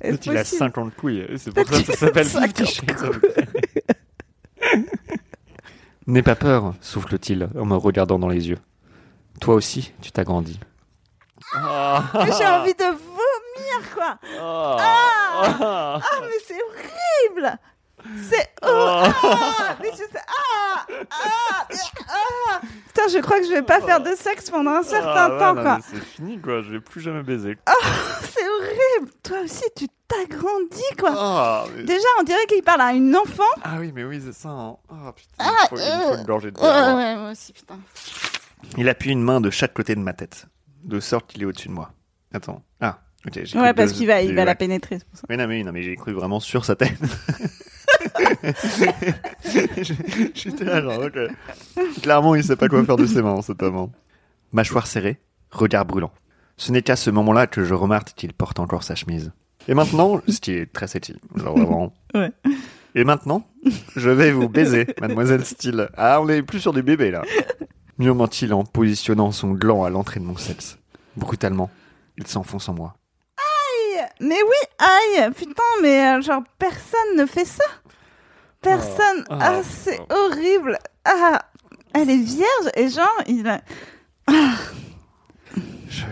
[0.00, 0.58] Peut-être il a possible?
[0.58, 3.48] 50 couilles, c'est pour ça que ça s'appelle qu'il a Fifty 50 Shades of Grey.
[6.06, 8.58] N'aie pas peur, souffle-t-il en me regardant dans les yeux.
[9.40, 10.58] Toi aussi, tu t'agrandis.
[11.54, 14.16] Mais J'ai envie de vomir, quoi.
[14.40, 17.58] Ah, ah mais c'est horrible.
[18.28, 22.60] C'est oh, ah, mais je sais ah, ah, ah.
[22.88, 25.38] Putain, je crois que je vais pas faire de sexe pendant un certain Ah, ouais,
[25.38, 25.76] temps, non, quoi.
[25.76, 27.56] mais C'est fini quoi, je vais plus jamais baiser.
[28.34, 29.12] C'est horrible.
[29.22, 31.12] toi aussi, tu t'agrandis, quoi.
[31.16, 33.44] Ah, mais- Déjà, on dirait qu'il parle à une enfant.
[33.62, 34.48] ah oui, mais oui, c'est ça.
[34.48, 34.76] hein.
[34.90, 36.96] Ah putain, Ah, il faut, il me faut une gorgée de Ouais, bière.
[36.96, 37.78] ouais, moi aussi, putain.
[38.78, 40.46] Il appuie une main de chaque côté de ma tête,
[40.84, 41.92] de sorte qu'il est au-dessus de moi.
[42.32, 42.62] Attends.
[42.80, 43.40] Ah, ok.
[43.44, 45.24] j'ai Ouais, cru parce qu'il va, il va la pénétrer, c'est pour ça.
[45.28, 46.96] Mais non, mais, non, mais j'ai cru vraiment sur sa tête.
[50.34, 51.18] J'étais là, genre, ok.
[52.02, 53.76] Clairement, il sait pas quoi faire de ses mains, cet homme.
[53.76, 53.90] hein.
[54.52, 55.20] Mâchoire serrée,
[55.50, 56.12] regard brûlant.
[56.56, 59.32] Ce n'est qu'à ce moment-là que je remarque qu'il porte encore sa chemise.
[59.68, 61.94] Et maintenant, ce qui est très sexy, genre vraiment.
[62.14, 62.32] Ouais.
[62.94, 63.46] Et maintenant,
[63.96, 65.88] je vais vous baiser, mademoiselle Steele.
[65.96, 67.22] Ah, on est plus sur du bébé, là.
[67.98, 70.78] Murmure-t-il en positionnant son gland à l'entrée de mon sexe?
[71.16, 71.70] Brutalement,
[72.16, 72.94] il s'enfonce en moi.
[74.20, 77.64] Mais oui, aïe, putain, mais euh, genre, personne ne fait ça.
[78.60, 79.24] Personne.
[79.28, 80.14] Ah, Ah, ah, c'est ah.
[80.14, 80.78] horrible.
[81.04, 81.40] Ah,
[81.92, 83.60] elle est vierge et genre, il a.
[85.88, 86.04] Je-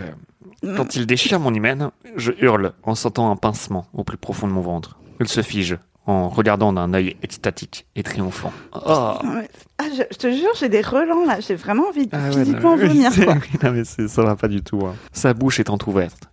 [0.76, 4.52] Quand il déchire mon hymen, je hurle en sentant un pincement au plus profond de
[4.52, 4.98] mon ventre.
[5.20, 8.52] Il se fige en regardant d'un œil extatique et triomphant.
[8.74, 8.80] Oh.
[8.86, 11.40] Ah, je, je te jure, j'ai des relents là.
[11.40, 13.34] J'ai vraiment envie de Ah ouais, physiquement non, mais- vomir, quoi.
[13.62, 14.80] non, mais ça va pas du tout.
[14.86, 14.94] hein.
[15.12, 16.24] Sa bouche est entr'ouverte.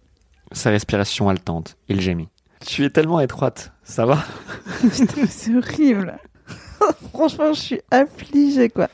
[0.51, 1.77] Sa respiration haletante.
[1.89, 2.29] Il gémit.
[2.65, 3.71] Tu es tellement étroite.
[3.83, 4.23] Ça va?
[4.81, 6.17] Putain, c'est horrible.
[7.13, 8.87] Franchement, je suis affligée, quoi.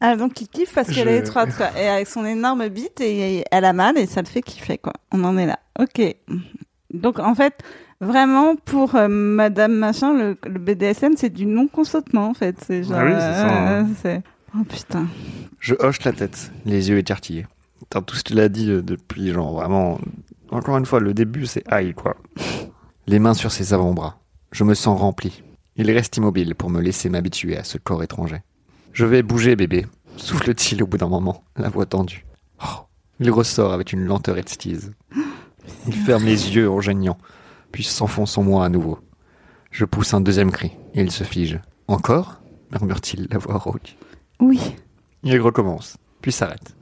[0.00, 1.68] Ah, donc il kiffe parce qu'elle Je- est étroite, quoi.
[1.78, 4.92] Et avec son énorme bite, et elle a mal et ça le fait kiffer, quoi.
[5.12, 5.58] On en est là.
[5.78, 6.00] Ok.
[6.92, 7.54] Donc, en fait,
[8.00, 12.56] vraiment, pour euh, Madame Machin, le, le BDSM, c'est du non-consentement, en fait.
[12.66, 12.96] C'est genre.
[12.98, 13.88] Ah oui, c'est ça, hein.
[14.06, 14.20] euh,
[14.58, 15.06] Oh putain.
[15.60, 17.46] Je hoche la tête, les yeux écarquillés.
[17.80, 19.98] Putain, tout ce qu'il a dit euh, depuis, genre vraiment.
[20.50, 22.16] Encore une fois, le début, c'est aïe, quoi.
[23.06, 24.18] Les mains sur ses avant-bras.
[24.52, 25.42] Je me sens rempli.
[25.76, 28.40] Il reste immobile pour me laisser m'habituer à ce corps étranger.
[28.92, 32.24] Je vais bouger, bébé, souffle-t-il au bout d'un moment, la voix tendue.
[32.62, 32.86] Oh.
[33.20, 34.92] Il ressort avec une lenteur exquise.
[35.86, 37.18] Il ferme les yeux en geignant,
[37.76, 38.98] puis s'enfonce en moi à nouveau.
[39.70, 41.60] Je pousse un deuxième cri, et il se fige.
[41.88, 42.40] Encore?
[42.70, 43.98] murmure-t-il, la voix rauque.
[44.40, 44.74] Oui.
[45.22, 46.74] Il recommence, puis s'arrête.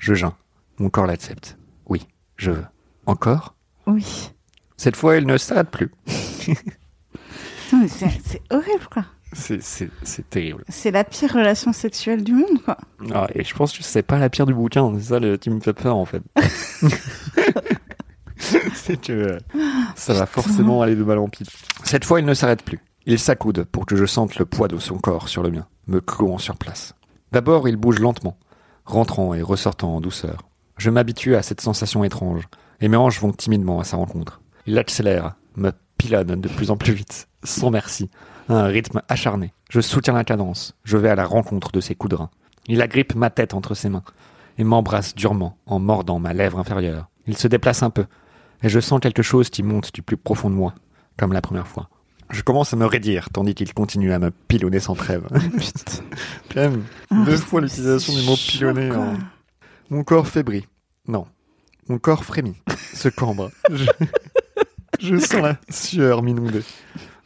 [0.00, 0.34] Je geins.
[0.80, 1.56] Mon corps l'accepte.
[1.86, 2.64] Oui, je veux.
[3.06, 3.54] Encore?
[3.86, 4.32] Oui.
[4.76, 5.92] Cette fois, il ne s'arrête plus.
[7.86, 9.04] C'est horrible, quoi.
[9.32, 9.60] C'est,
[10.30, 10.64] terrible.
[10.68, 12.76] C'est la pire relation sexuelle du monde, quoi.
[13.14, 14.92] Ah, et je pense que c'est pas la pire du bouquin.
[14.98, 16.24] C'est ça le, qui me fait peur, en fait.
[18.74, 19.38] c'est que euh,
[19.94, 21.44] ça va forcément aller de mal en pis.
[21.84, 22.80] Cette fois, il ne s'arrête plus.
[23.06, 26.00] Il s'accoude pour que je sente le poids de son corps sur le mien, me
[26.00, 26.94] clouant sur place.
[27.32, 28.36] D'abord, il bouge lentement,
[28.84, 30.48] rentrant et ressortant en douceur.
[30.76, 32.48] Je m'habitue à cette sensation étrange,
[32.80, 34.40] et mes hanches vont timidement à sa rencontre.
[34.66, 38.10] Il accélère, me pilonne de plus en plus vite, sans merci,
[38.48, 39.52] à un rythme acharné.
[39.68, 42.30] Je soutiens la cadence, je vais à la rencontre de ses coups de rein.
[42.66, 44.04] Il agrippe ma tête entre ses mains,
[44.58, 47.08] et m'embrasse durement en mordant ma lèvre inférieure.
[47.26, 48.06] Il se déplace un peu,
[48.62, 50.74] et je sens quelque chose qui monte du plus profond de moi,
[51.18, 51.88] comme la première fois.
[52.30, 55.26] Je commence à me raidir, tandis qu'il continue à me pilonner sans trêve.
[55.32, 56.02] Putain.
[56.54, 58.90] Quand même, Ah, deux fois l'utilisation du mot pilonner.
[58.90, 59.18] hein.
[59.90, 60.66] Mon corps faiblit.
[61.08, 61.26] Non.
[61.88, 62.54] Mon corps frémit.
[62.94, 63.50] Se cambre.
[63.70, 63.84] Je,
[65.00, 66.62] je sens la sueur m'inonder.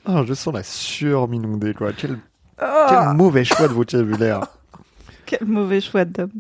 [0.06, 1.92] Ah, je sens la sueur m'inonder, quoi.
[1.92, 2.18] Quel,
[2.62, 4.46] Oh, quel mauvais choix de vocabulaire.
[5.26, 6.30] quel mauvais choix d'homme.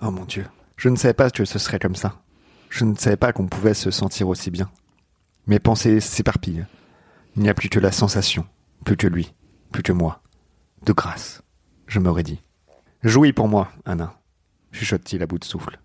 [0.00, 0.46] Oh mon dieu.
[0.76, 2.14] Je ne savais pas que ce serait comme ça.
[2.70, 4.70] Je ne savais pas qu'on pouvait se sentir aussi bien.
[5.46, 6.64] Mes pensées s'éparpillent.
[7.36, 8.46] Il n'y a plus que la sensation,
[8.84, 9.34] plus que lui,
[9.72, 10.22] plus que moi.
[10.86, 11.42] De grâce,
[11.86, 12.40] je m'aurais dit.
[13.02, 14.14] Jouis pour moi, Anna,
[14.72, 15.78] chuchote-t-il à bout de souffle.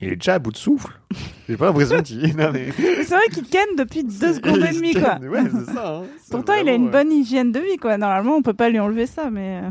[0.00, 1.00] Il est déjà à bout de souffle
[1.48, 2.34] J'ai pas l'impression qu'il...
[2.34, 2.72] Mais...
[2.76, 5.18] C'est vrai qu'il ken depuis deux secondes et demie, quoi.
[5.18, 5.96] Ouais, c'est ça.
[5.98, 6.02] hein.
[6.22, 6.90] C'est Pourtant, il a une ouais.
[6.90, 7.96] bonne hygiène de vie, quoi.
[7.98, 9.62] Normalement, on peut pas lui enlever ça, mais.
[9.64, 9.70] euh,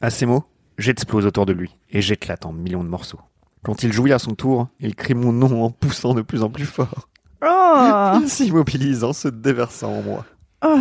[0.00, 0.44] À ces mots,
[0.76, 3.20] j'explose autour de lui et j'éclate en millions de morceaux.
[3.64, 6.50] Quand il jouit à son tour, il crie mon nom en poussant de plus en
[6.50, 7.08] plus fort.
[7.44, 10.26] Oh Il s'immobilise en se déversant en moi.
[10.64, 10.78] Oh.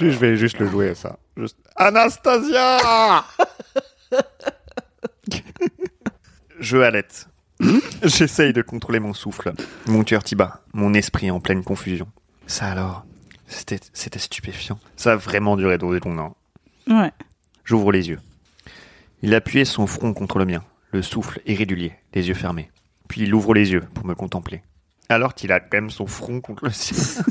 [0.00, 1.18] Je vais juste le jouer, ça.
[1.36, 1.56] Juste...
[1.76, 3.24] Anastasia
[6.58, 7.28] Je halète.
[8.02, 9.52] J'essaye de contrôler mon souffle,
[9.86, 12.08] mon cœur tibat, mon esprit en pleine confusion.
[12.46, 13.04] Ça alors,
[13.46, 14.78] c'était c'était stupéfiant.
[14.96, 16.34] Ça a vraiment duré dans des longues heures.
[16.88, 17.12] Ouais.
[17.64, 18.20] J'ouvre les yeux.
[19.22, 22.70] Il appuyait son front contre le mien, le souffle irrégulier, les yeux fermés.
[23.08, 24.62] Puis il ouvre les yeux pour me contempler.
[25.08, 26.96] Alors qu'il a quand même son front contre le sien.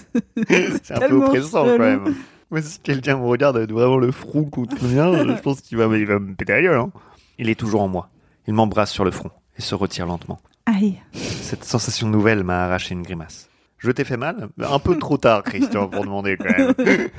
[0.83, 2.15] C'est un peu oppressant quand même.
[2.51, 5.77] Moi, si quelqu'un me regarde avec vraiment le front contre le mien, je pense qu'il
[5.77, 6.77] va, il va me péter la gueule.
[6.79, 6.91] hein.
[7.39, 8.09] Il est toujours en moi.
[8.47, 10.39] Il m'embrasse sur le front et se retire lentement.
[10.65, 10.99] Aïe.
[11.13, 13.49] Cette sensation nouvelle m'a arraché une grimace.
[13.83, 16.73] Je t'ai fait mal Un peu trop tard, Christian, pour demander quand même.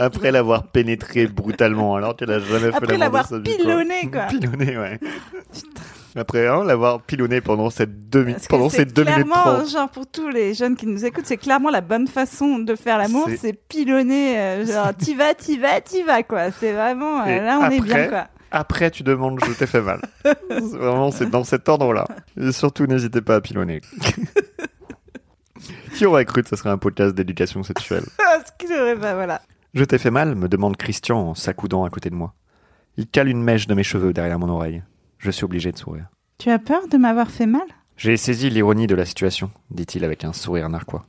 [0.00, 4.22] Après l'avoir pénétré brutalement, alors qu'elle a jamais fait Après l'avoir pilonné, quoi.
[4.26, 4.98] Pilonné, ouais.
[6.16, 9.70] Après hein, l'avoir pilonné pendant cette Parce que pendant ces deux minutes clairement, trente.
[9.70, 12.98] genre pour tous les jeunes qui nous écoutent, c'est clairement la bonne façon de faire
[12.98, 16.50] l'amour, C'est- pilonner, euh, genre t'y vas, t'y vas, t'y vas, quoi.
[16.50, 18.26] C'est vraiment, euh, là on est bien, quoi.
[18.50, 20.00] Après, tu demandes, je t'ai fait mal.
[20.50, 22.06] Vraiment, c'est dans cet ordre-là.
[22.38, 23.80] Et surtout, n'hésitez pas à pilonner.
[26.02, 29.40] Qui aurait cru que ce serait un podcast d'éducation sexuelle Parce que j'aurais pas, voilà.
[29.72, 32.34] Je t'ai fait mal me demande Christian en s'accoudant à côté de moi.
[32.96, 34.82] Il cale une mèche de mes cheveux derrière mon oreille.
[35.18, 36.06] Je suis obligé de sourire.
[36.38, 37.62] Tu as peur de m'avoir fait mal?
[37.96, 41.06] J'ai saisi l'ironie de la situation, dit-il avec un sourire narquois.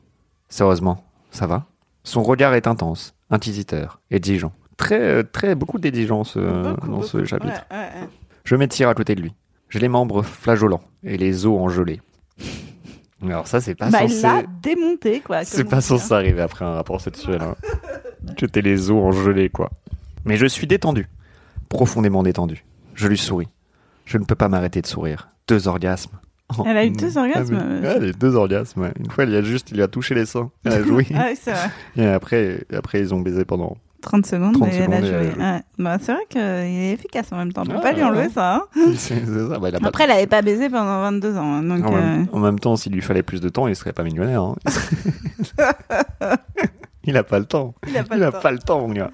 [0.48, 1.66] Sérieusement, ça va?
[2.04, 4.54] Son regard est intense, inquisiteur, exigeant.
[4.78, 7.66] Très, euh, très, beaucoup d'exigence euh, Beaucoup, dans ce chapitre.
[7.72, 8.10] Ouais, ouais, ouais.
[8.44, 9.34] Je m'étire à côté de lui.
[9.70, 11.60] J'ai les membres flageolants et les os
[13.24, 14.22] Alors ça, c'est pas Bah, il censé...
[14.24, 15.44] l'a démonté, quoi.
[15.46, 17.42] C'est pas censé arriver après un rapport sexuel.
[17.42, 17.56] Hein.
[18.38, 19.70] Jeter les os engelés, quoi.
[20.26, 21.08] Mais je suis détendu.
[21.70, 22.64] Profondément détendu.
[22.96, 23.48] Je lui souris.
[24.06, 25.30] Je ne peux pas m'arrêter de sourire.
[25.48, 26.18] Deux orgasmes.
[26.58, 28.82] Oh, Elle a eu deux orgasmes, Ah, mais- elle a eu deux orgasmes.
[28.82, 28.92] ouais.
[29.00, 30.52] Une fois, il y a juste, il lui a touché les seins.
[30.66, 31.08] Elle a joui.
[31.12, 31.16] hein.
[31.18, 31.70] Ah oui, c'est vrai.
[31.98, 33.78] et après, après, ils ont baisé pendant.
[34.04, 35.32] 30 secondes 30 et elle a et joué.
[35.42, 35.60] Ouais.
[35.80, 37.64] Bah, c'est vrai qu'il est efficace en même temps.
[37.64, 38.30] On peut Ah, pas lui enlever ouais.
[38.30, 38.56] ça.
[38.56, 38.64] hein.
[39.60, 41.54] Bah, pas- Après, elle avait pas baisé pendant 22 ans.
[41.56, 43.76] hein, donc, En, euh, même, en même temps, s'il lui fallait plus de temps, il
[43.76, 44.42] serait pas millionnaire.
[44.44, 44.56] hein.
[47.06, 47.74] il a pas le temps.
[47.88, 48.40] il a pas le temps.
[48.40, 49.12] pas le temps, mon gars.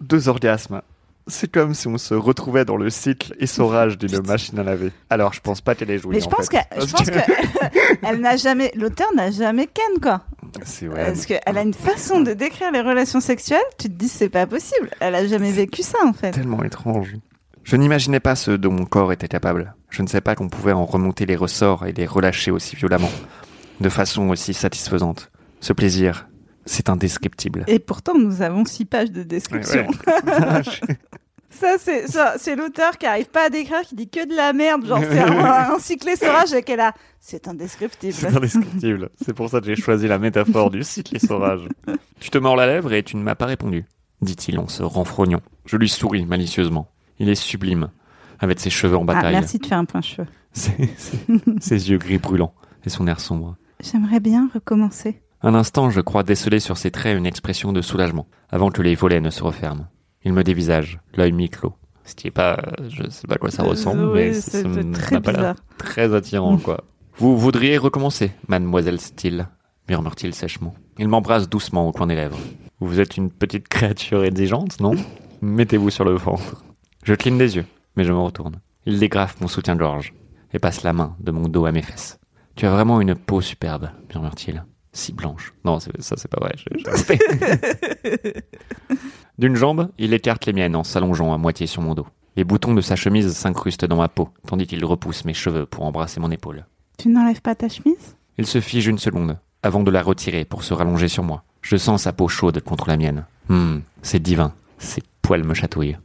[0.00, 0.82] Deux orgasmes.
[1.28, 4.90] C'est comme si on se retrouvait dans le cycle essorage d'une machine à laver.
[5.08, 6.16] Alors, je pense pas qu'elle ait joué.
[6.16, 6.66] Mais je en pense, fait.
[6.74, 7.18] que, je pense que
[8.02, 10.22] elle n'a jamais, l'auteur n'a jamais ken quoi.
[10.64, 11.06] C'est vrai.
[11.06, 14.46] Parce qu'elle a une façon de décrire les relations sexuelles, tu te dis c'est pas
[14.46, 14.90] possible.
[15.00, 16.32] Elle a jamais vécu ça en fait.
[16.32, 17.16] Tellement étrange.
[17.64, 19.74] Je n'imaginais pas ce dont mon corps était capable.
[19.88, 23.10] Je ne sais pas qu'on pouvait en remonter les ressorts et les relâcher aussi violemment,
[23.80, 25.30] de façon aussi satisfaisante.
[25.60, 26.28] Ce plaisir,
[26.66, 27.64] c'est indescriptible.
[27.68, 29.86] Et pourtant, nous avons six pages de description.
[30.06, 30.62] Ouais,
[31.52, 34.52] Ça, c'est ça, c'est l'auteur qui arrive pas à décrire, qui dit que de la
[34.52, 34.84] merde.
[34.86, 36.94] Genre, c'est un, un cycle essorage et qu'elle a.
[37.20, 38.12] C'est indescriptible.
[38.14, 39.10] C'est indescriptible.
[39.24, 41.68] C'est pour ça que j'ai choisi la métaphore du cycle essorage.
[42.20, 43.84] Tu te mords la lèvre et tu ne m'as pas répondu,
[44.22, 45.40] dit-il en se renfrognant.
[45.66, 46.90] Je lui souris malicieusement.
[47.18, 47.90] Il est sublime,
[48.40, 50.26] avec ses cheveux en Ah, bataille, merci de faire un point cheveux.
[50.52, 51.18] ses, ses-
[51.60, 53.56] ses yeux gris brûlants et son air sombre.
[53.80, 55.22] J'aimerais bien recommencer.
[55.42, 58.94] Un instant, je crois déceler sur ses traits une expression de soulagement, avant que les
[58.94, 59.86] volets ne se referment.
[60.24, 61.74] Il me dévisage, l'œil mi-clos.
[62.04, 62.58] Ce qui est pas,
[62.88, 66.56] je sais pas à quoi ça Euh, ressemble, oui, mais c'est très pas très attirant,
[66.58, 66.84] quoi.
[67.16, 69.48] Vous voudriez recommencer, mademoiselle Steele
[69.88, 70.74] murmure-t-il sèchement.
[70.98, 72.38] Il m'embrasse doucement au coin des lèvres.
[72.80, 74.94] Vous êtes une petite créature exigeante, non?
[75.42, 76.64] Mettez-vous sur le ventre.
[77.04, 77.66] Je cligne des yeux,
[77.96, 78.60] mais je me retourne.
[78.86, 80.14] Il dégrafe mon soutien-gorge
[80.52, 82.18] et passe la main de mon dos à mes fesses.
[82.56, 84.64] Tu as vraiment une peau superbe, murmure-t-il.
[84.92, 85.54] Si blanche.
[85.64, 86.52] Non, c'est- ça c'est pas vrai.
[86.56, 86.84] je- je-
[89.38, 92.06] D'une jambe, il écarte les miennes en s'allongeant à moitié sur mon dos.
[92.36, 95.84] Les boutons de sa chemise s'incrustent dans ma peau, tandis qu'il repousse mes cheveux pour
[95.84, 96.66] embrasser mon épaule.
[96.98, 98.16] Tu n'enlèves pas ta chemise?
[98.38, 101.44] Il se fige une seconde, avant de la retirer pour se rallonger sur moi.
[101.60, 103.26] Je sens sa peau chaude contre la mienne.
[103.50, 104.54] Hum, c'est divin.
[104.78, 105.98] Ses poils me chatouillent.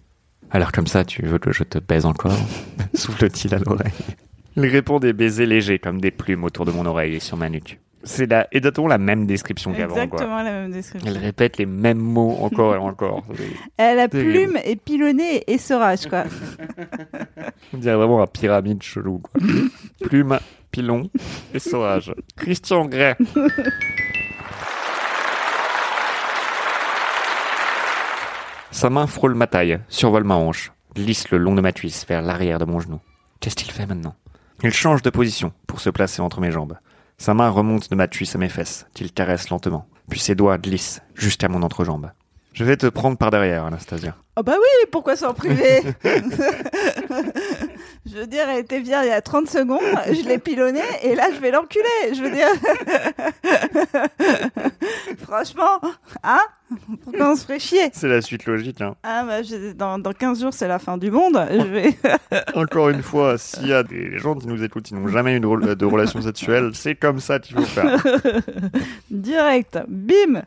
[0.51, 2.37] Alors comme ça, tu veux que je te baise encore?
[2.93, 3.91] Souffle-t-il à l'oreille?
[4.55, 7.49] Il répond des baisers légers comme des plumes autour de mon oreille et sur ma
[7.49, 7.79] nuque.
[8.03, 10.03] C'est la, exactement la même description qu'avant, quoi.
[10.03, 11.11] Exactement la même description.
[11.11, 13.23] Elle répète les mêmes mots encore et encore.
[13.77, 16.25] Elle a plume et pilonné et essorage, quoi.
[17.73, 19.41] On dirait vraiment un pyramide chelou, quoi.
[20.01, 20.39] Plume,
[20.71, 21.09] pilon
[21.53, 22.13] et saurage.
[22.35, 23.15] Christian Grey.
[28.71, 32.21] Sa main frôle ma taille, survole ma hanche, glisse le long de ma cuisse vers
[32.21, 32.99] l'arrière de mon genou.
[33.39, 34.15] Qu'est-ce qu'il fait maintenant?
[34.63, 36.77] Il change de position pour se placer entre mes jambes.
[37.19, 40.59] Sa main remonte de ma cuisse à mes fesses, qu'il caresse lentement, puis ses doigts
[40.59, 42.11] glissent jusqu'à mon entrejambe.
[42.53, 44.15] Je vais te prendre par derrière, Anastasia.
[44.35, 45.81] Oh bah oui, pourquoi s'en priver?
[48.05, 51.15] Je veux dire, elle était bien il y a 30 secondes, je l'ai pilonné et
[51.15, 51.83] là je vais l'enculer.
[52.13, 52.47] Je veux dire.
[55.19, 55.81] Franchement,
[56.23, 56.39] hein?
[57.03, 57.89] Pourquoi on se ferait chier?
[57.93, 58.95] C'est la suite logique, hein.
[59.03, 61.37] Ah bah je- dans, dans 15 jours c'est la fin du monde.
[61.51, 61.97] Je vais.
[62.55, 65.39] Encore une fois, s'il y a des gens qui nous écoutent qui n'ont jamais eu
[65.39, 68.01] de, de relation sexuelle, c'est comme ça qu'il faut faire.
[69.11, 70.43] Direct, bim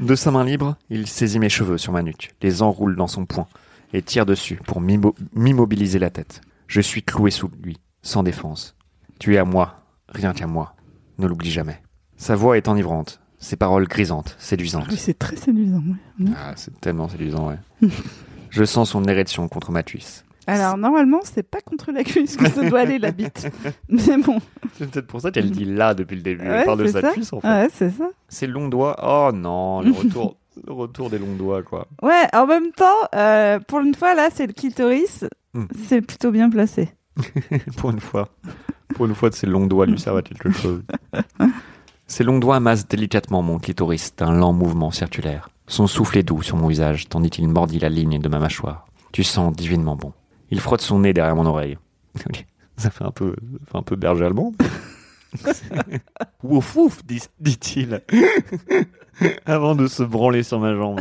[0.00, 3.24] De sa main libre, il saisit mes cheveux sur ma nuque, les enroule dans son
[3.26, 3.46] poing
[3.92, 6.40] et tire dessus pour m'immo- m'immobiliser la tête.
[6.66, 8.76] Je suis cloué sous lui, sans défense.
[9.18, 10.74] Tu es à moi, rien qu'à moi.
[11.18, 11.82] Ne l'oublie jamais.
[12.16, 14.86] Sa voix est enivrante, ses paroles grisantes, séduisantes.
[14.90, 15.82] Oui, c'est très séduisant.
[16.20, 16.30] ouais.
[16.36, 17.88] Ah, c'est tellement séduisant, ouais.
[18.50, 20.24] Je sens son érection contre ma cuisse.
[20.46, 23.48] Alors normalement c'est pas contre la cuisse que ça doit aller la bite.
[23.88, 24.38] Mais bon,
[24.76, 26.42] C'est peut-être pour ça qu'elle dit là depuis le début.
[26.48, 27.12] Ouais, Elle parle de sa ça.
[27.12, 27.46] cuisse, en fait.
[27.46, 28.08] ouais c'est ça.
[28.28, 28.96] Ses longs doigts.
[29.02, 31.86] Oh non, le retour, le retour des longs doigts, quoi.
[32.02, 35.24] Ouais, en même temps, euh, pour une fois, là, c'est le clitoris.
[35.54, 35.66] Hmm.
[35.86, 36.90] C'est plutôt bien placé.
[37.76, 38.28] pour une fois.
[38.94, 40.82] Pour une fois, de ses longs doigts lui servent à quelque chose.
[42.06, 45.48] Ses longs doigts massent délicatement mon clitoris d'un lent mouvement circulaire.
[45.68, 48.86] Son souffle est doux sur mon visage, tandis qu'il mordit la ligne de ma mâchoire.
[49.12, 50.12] Tu sens divinement bon.
[50.50, 51.78] Il frotte son nez derrière mon oreille.
[52.76, 54.52] Ça fait un peu, ça fait un peu berger allemand.
[56.42, 58.02] Wouf wouf, dit- dit-il,
[59.46, 61.00] avant de se branler sur ma jambe.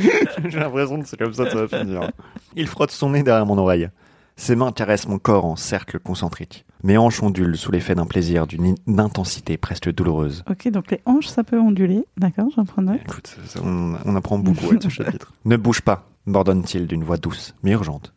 [0.48, 2.10] J'ai l'impression que c'est comme ça que ça va finir.
[2.56, 3.88] Il frotte son nez derrière mon oreille.
[4.36, 6.64] Ses mains caressent mon corps en cercle concentrique.
[6.82, 10.44] Mes hanches ondulent sous l'effet d'un plaisir d'une in- intensité presque douloureuse.
[10.50, 12.04] Ok, donc les hanches, ça peut onduler.
[12.16, 13.00] D'accord, j'en prends note.
[13.06, 15.32] Écoute, on apprend beaucoup avec ce chapitre.
[15.44, 18.14] Ne bouge pas, m'ordonne-t-il d'une voix douce, mais urgente.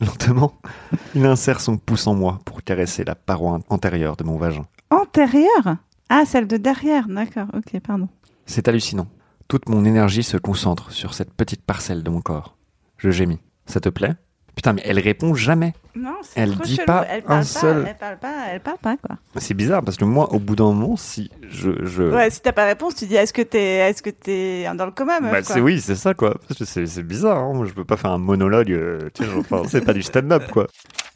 [0.00, 0.54] Lentement,
[1.14, 4.64] il insère son pouce en moi pour caresser la paroi antérieure de mon vagin.
[4.92, 5.78] Antérieure
[6.10, 7.08] Ah, celle de derrière.
[7.08, 8.10] D'accord, ok, pardon.
[8.44, 9.06] C'est hallucinant.
[9.48, 12.58] Toute mon énergie se concentre sur cette petite parcelle de mon corps.
[12.98, 13.40] Je gémis.
[13.64, 14.12] Ça te plaît?
[14.54, 15.72] Putain, mais elle répond jamais.
[15.94, 16.86] Non, c'est Elle trop dit chelou.
[16.86, 19.16] pas elle un pas, seul- Elle parle pas, elle parle pas, quoi.
[19.36, 21.84] C'est bizarre parce que moi, au bout d'un moment, si je.
[21.84, 22.02] je...
[22.04, 24.90] Ouais, si t'as pas réponse, tu dis est-ce que t'es est-ce que t'es dans le
[24.92, 25.54] coma, meuf Bah, quoi.
[25.54, 26.38] c'est oui, c'est ça quoi.
[26.64, 27.52] C'est bizarre, hein.
[27.52, 28.72] Moi, je peux pas faire un monologue.
[28.72, 30.66] euh, enfin, c'est pas du stand-up quoi.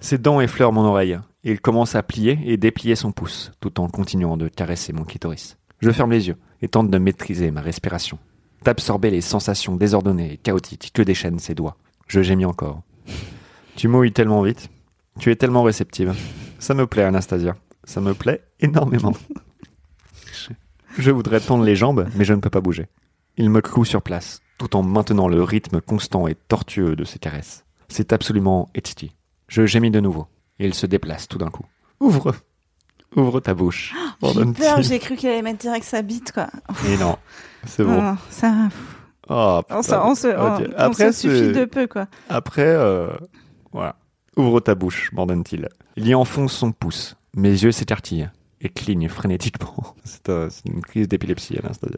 [0.01, 1.19] Ses dents effleurent mon oreille.
[1.43, 5.57] Il commence à plier et déplier son pouce, tout en continuant de caresser mon clitoris.
[5.81, 8.19] Je ferme les yeux et tente de maîtriser ma respiration,
[8.65, 11.77] d'absorber les sensations désordonnées et chaotiques que déchaînent ses doigts.
[12.09, 12.83] Je gémis encore.
[13.77, 14.69] Tu mouilles tellement vite.
[15.19, 16.15] Tu es tellement réceptive.
[16.59, 17.57] Ça me plaît, Anastasia.
[17.85, 19.13] Ça me plaît énormément.
[20.99, 22.87] Je voudrais tendre les jambes, mais je ne peux pas bouger.
[23.37, 27.19] Il me cloue sur place, tout en maintenant le rythme constant et tortueux de ses
[27.19, 27.65] caresses.
[27.89, 29.15] C'est absolument exquis.
[29.49, 30.27] Je gémis de nouveau.
[30.59, 31.65] Et il se déplace tout d'un coup.
[32.01, 32.35] Ouvre
[33.15, 33.93] Ouvre ta bouche.
[34.23, 34.65] J'ai eu ordonne-t-il.
[34.65, 36.49] peur, j'ai cru qu'elle allait mettre direct sa bite, quoi.
[36.89, 37.17] Et non,
[37.67, 38.03] c'est bon.
[38.03, 38.55] Non, ça,
[39.29, 40.03] Oh, on, se- putain.
[40.05, 40.69] on se, on- Ok.
[40.71, 42.07] on Après, se suffit de peu, quoi.
[42.29, 43.09] Après, euh,
[43.77, 43.97] voilà.
[44.37, 45.69] Ouvre ta bouche, m'ordonne-t-il.
[45.97, 47.17] Il y enfonce son pouce.
[47.35, 48.29] Mes yeux s'écartillent
[48.61, 49.95] et clignent frénétiquement.
[50.05, 51.89] C'est euh, une crise d'épilepsie à l'instant.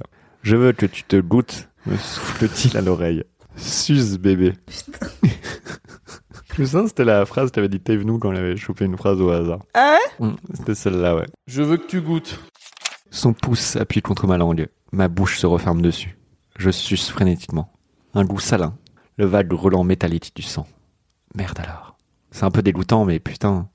[0.42, 3.24] Je veux que tu te goûtes, me souffle-t-il à l'oreille.
[3.56, 4.52] Suze, bébé.
[6.58, 8.96] Je que c'était la phrase que t'avais dit Dave nous quand il avait chopé une
[8.96, 9.60] phrase au hasard.
[9.74, 11.26] Ah Mm, C'était celle-là, ouais.
[11.46, 12.40] Je veux que tu goûtes.
[13.10, 14.68] Son pouce s'appuie contre ma langue.
[14.90, 16.18] Ma bouche se referme dessus.
[16.58, 17.70] Je suce frénétiquement.
[18.14, 18.74] Un goût salin.
[19.18, 20.66] Le vague roulant métallique du sang.
[21.34, 21.96] Merde alors.
[22.30, 23.68] C'est un peu dégoûtant, mais putain,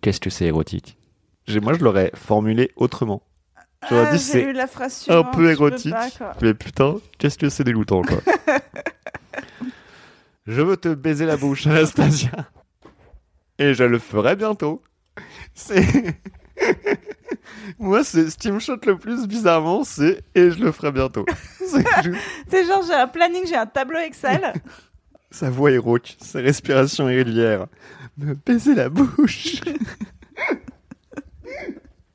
[0.00, 0.96] qu'est-ce que c'est érotique.
[1.46, 3.22] J'ai- Moi, je l'aurais formulé autrement.
[3.88, 5.90] J'aurais Ah, dit j'ai c'est eu la phrase un peu érotique.
[5.92, 6.34] pas.
[6.42, 8.18] Mais putain, qu'est-ce que c'est dégoûtant, quoi.
[10.46, 12.30] je veux te baiser la bouche, Anastasia.
[13.58, 14.82] Et je le ferai bientôt.
[15.54, 15.84] C'est.
[17.78, 21.24] Moi, c'est ce qui me choque le plus bizarrement, c'est et je le ferai bientôt.
[21.58, 22.18] C'est juste-
[22.48, 24.52] C'est genre, j'ai un planning, j'ai un tableau Excel.
[25.30, 27.66] Sa voix est rauque, sa respiration irrégulière.
[28.18, 29.60] Me baiser la bouche.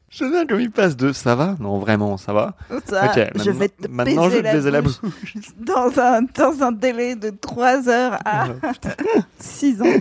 [0.09, 1.57] Je viens comme il passe de ça va?
[1.59, 2.55] Non, vraiment, ça va
[2.86, 5.01] Ça, Ok, je vais te maintenant, je baiser vais te baiser la bouche
[5.57, 8.47] dans un, dans un délai de 3 heures à
[9.39, 9.86] 6 ans.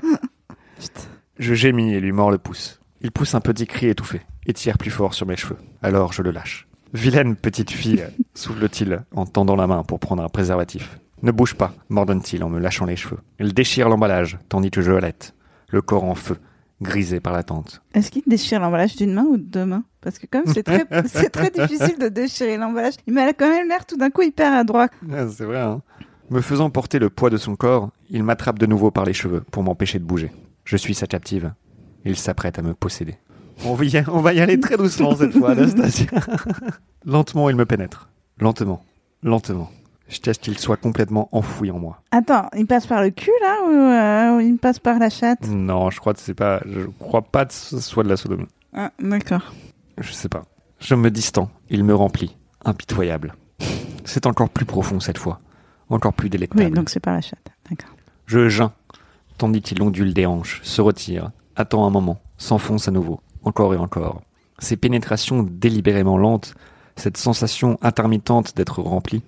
[0.79, 1.01] Putain.
[1.41, 2.79] Je gémis et lui mords le pouce.
[3.01, 5.57] Il pousse un petit cri étouffé et tire plus fort sur mes cheveux.
[5.83, 6.69] Alors je le lâche.
[6.93, 8.05] Vilaine petite fille,
[8.35, 11.01] souffle-t-il en tendant la main pour prendre un préservatif.
[11.23, 13.19] Ne bouge pas, m'ordonne-t-il en me lâchant les cheveux.
[13.41, 15.35] Il déchire l'emballage, tandis que je halète,
[15.69, 16.37] le corps en feu,
[16.83, 17.83] grisé par l'attente.
[17.95, 19.85] Est-ce qu'il déchire l'emballage d'une main ou de deux mains?
[20.01, 23.69] Parce que comme c'est très, c'est très difficile de déchirer l'emballage, il m'a quand même
[23.69, 24.89] l'air tout d'un coup hyper adroit.
[25.13, 25.81] Ah, c'est vrai, hein
[26.31, 29.43] Me faisant porter le poids de son corps, il m'attrape de nouveau par les cheveux
[29.51, 30.31] pour m'empêcher de bouger.
[30.65, 31.53] Je suis sa captive.
[32.05, 33.17] Il s'apprête à me posséder.
[33.65, 36.07] On va, y, on va y aller très doucement cette fois, Anastasia.
[37.07, 38.09] Lentement, il me pénètre.
[38.39, 38.85] Lentement.
[39.23, 39.71] Lentement.
[40.09, 42.03] Jusqu'à ce qu'il soit complètement enfoui en moi.
[42.11, 43.71] Attends, il passe par le cul là ou,
[44.39, 45.47] euh, il passe par la chatte?
[45.49, 46.61] Non, je crois que c'est pas.
[46.67, 48.47] Je crois pas que ce soit de la sodomie.
[48.75, 49.53] ah, D'accord.
[49.99, 50.43] Je sais pas.
[50.79, 51.49] Je me distends.
[51.71, 52.37] Il me remplit.
[52.67, 53.35] Impitoyable.
[54.05, 55.41] C'est encore plus profond cette fois.
[55.89, 56.65] Encore plus délectable.
[56.65, 57.47] Oui, donc c'est par la chatte.
[57.71, 57.91] D'accord.
[58.27, 58.73] Je geins,
[59.39, 63.77] tandis qu'il ondule des hanches, se retire, attend un moment, s'enfonce à nouveau, encore et
[63.79, 64.23] encore.
[64.59, 66.55] Ces pénétrations délibérément lentes,
[66.97, 69.23] cette sensation intermittente d'être rempli,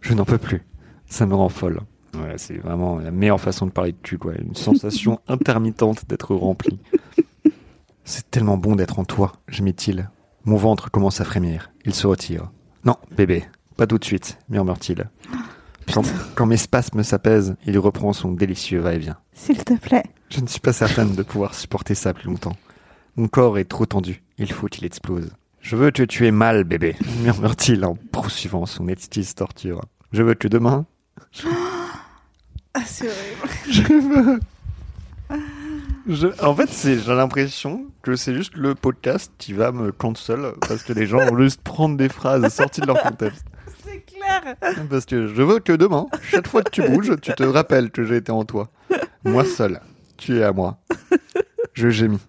[0.00, 0.62] je n'en peux plus.
[1.06, 1.80] Ça me rend folle.
[2.14, 4.32] Ouais, c'est vraiment la meilleure façon de parler de cul, quoi.
[4.38, 6.78] Une sensation intermittente d'être rempli.
[8.04, 10.08] C'est tellement bon d'être en toi, gémit-il.
[10.44, 11.70] Mon ventre commence à frémir.
[11.84, 12.50] Il se retire.
[12.84, 13.44] Non, bébé,
[13.76, 15.10] pas tout de suite, murmure-t-il.
[15.94, 16.02] Quand,
[16.34, 19.18] quand mes spasmes s'apaisent, il reprend son délicieux va-et-vient.
[19.32, 20.02] S'il te plaît.
[20.30, 22.56] Je ne suis pas certaine de pouvoir supporter ça plus longtemps.
[23.14, 24.24] Mon corps est trop tendu.
[24.36, 25.30] Il faut qu'il explose.
[25.68, 26.94] Je veux que tu aies mal, bébé,
[27.24, 29.80] murmure-t-il en poursuivant son exquise torture.
[30.12, 30.86] Je veux que demain,
[32.74, 33.48] Ah, c'est horrible.
[33.70, 34.40] je veux...
[36.06, 40.52] Je- en fait, c'est- j'ai l'impression que c'est juste le podcast qui va me cancel
[40.68, 43.44] parce que les gens vont juste prendre des phrases sorties de leur contexte.
[43.84, 44.54] C'est clair.
[44.88, 48.04] Parce que je veux que demain, chaque fois que tu bouges, tu te rappelles que
[48.04, 48.68] j'ai été en toi.
[49.24, 49.80] Moi seul,
[50.16, 50.78] tu es à moi.
[51.72, 52.20] Je gémis.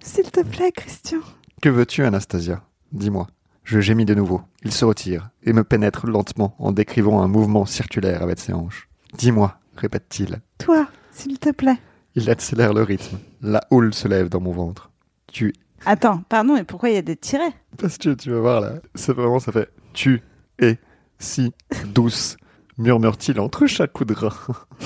[0.00, 1.18] S'il te plaît, Christian.
[1.62, 2.62] Que veux-tu, Anastasia?
[2.94, 3.26] Dis-moi.
[3.64, 4.42] Je gémis de nouveau.
[4.62, 8.88] Il se retire et me pénètre lentement en décrivant un mouvement circulaire avec ses hanches.
[9.18, 10.40] Dis-moi, répète-t-il.
[10.58, 11.78] Toi, s'il te plaît.
[12.14, 13.18] Il accélère le rythme.
[13.42, 14.90] La houle se lève dans mon ventre.
[15.26, 15.52] Tu
[15.84, 17.52] Attends, pardon, et pourquoi il y a des tirets?
[17.76, 20.22] Parce que tu vas voir là, c'est vraiment, ça fait tu
[20.60, 20.78] es
[21.18, 21.52] si
[21.94, 22.36] douce,
[22.78, 24.32] murmure-t-il entre chaque coup de rein.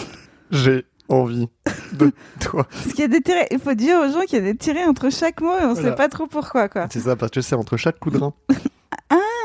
[0.51, 1.49] J'ai envie
[1.93, 2.65] de toi.
[2.65, 3.47] Parce qu'il y a des tirets.
[3.51, 5.75] Il faut dire aux gens qu'il y a des tirets entre chaque mot et on
[5.75, 5.91] Voilà.
[5.91, 6.87] sait pas trop pourquoi, quoi.
[6.91, 8.35] C'est ça, parce que c'est entre chaque coup de rein.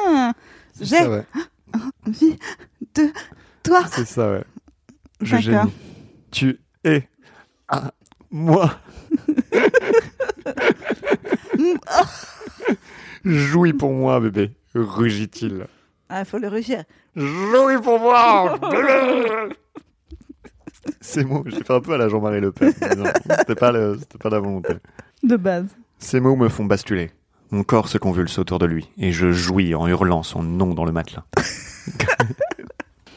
[0.05, 0.34] Ah,
[0.82, 0.97] J'ai-
[2.07, 2.38] envie
[2.95, 3.03] de
[3.64, 3.82] toi.
[3.91, 4.43] C'est ça, ouais.
[5.22, 5.72] Je gémis.
[6.32, 7.07] Tu es
[7.70, 7.91] à
[8.30, 8.80] moi.
[13.26, 15.66] Jouis pour moi, bébé, rugit-il.
[16.09, 16.84] Ah, faut le rugir.
[17.16, 18.59] Jouis pour moi
[21.01, 22.73] Ces mots, j'ai fait un peu à la Jean-Marie Le Pen.
[22.73, 24.73] C'était pas, le- pas la volonté.
[25.23, 25.67] De base.
[25.99, 27.11] Ces mots me font basculer.
[27.51, 30.86] Mon corps se convulse autour de lui, et je jouis en hurlant son nom dans
[30.86, 31.23] le matelas.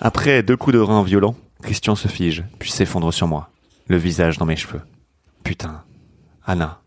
[0.01, 3.51] Après deux coups de rein violents, Christian se fige, puis s'effondre sur moi,
[3.89, 4.83] le visage dans mes cheveux.
[5.43, 5.83] Putain,
[6.45, 6.81] Anna.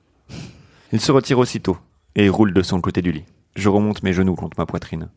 [0.92, 1.78] Il se retire aussitôt,
[2.16, 3.26] et roule de son côté du lit.
[3.56, 5.10] Je remonte mes genoux contre ma poitrine.